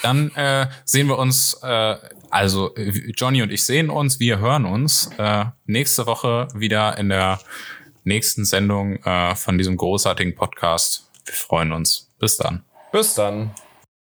[0.03, 1.97] dann äh, sehen wir uns, äh,
[2.31, 2.75] also
[3.17, 7.41] Johnny und ich sehen uns, wir hören uns äh, nächste Woche wieder in der
[8.05, 11.11] nächsten Sendung äh, von diesem großartigen Podcast.
[11.27, 12.07] Wir freuen uns.
[12.19, 12.65] Bis dann.
[12.93, 13.51] Bis dann.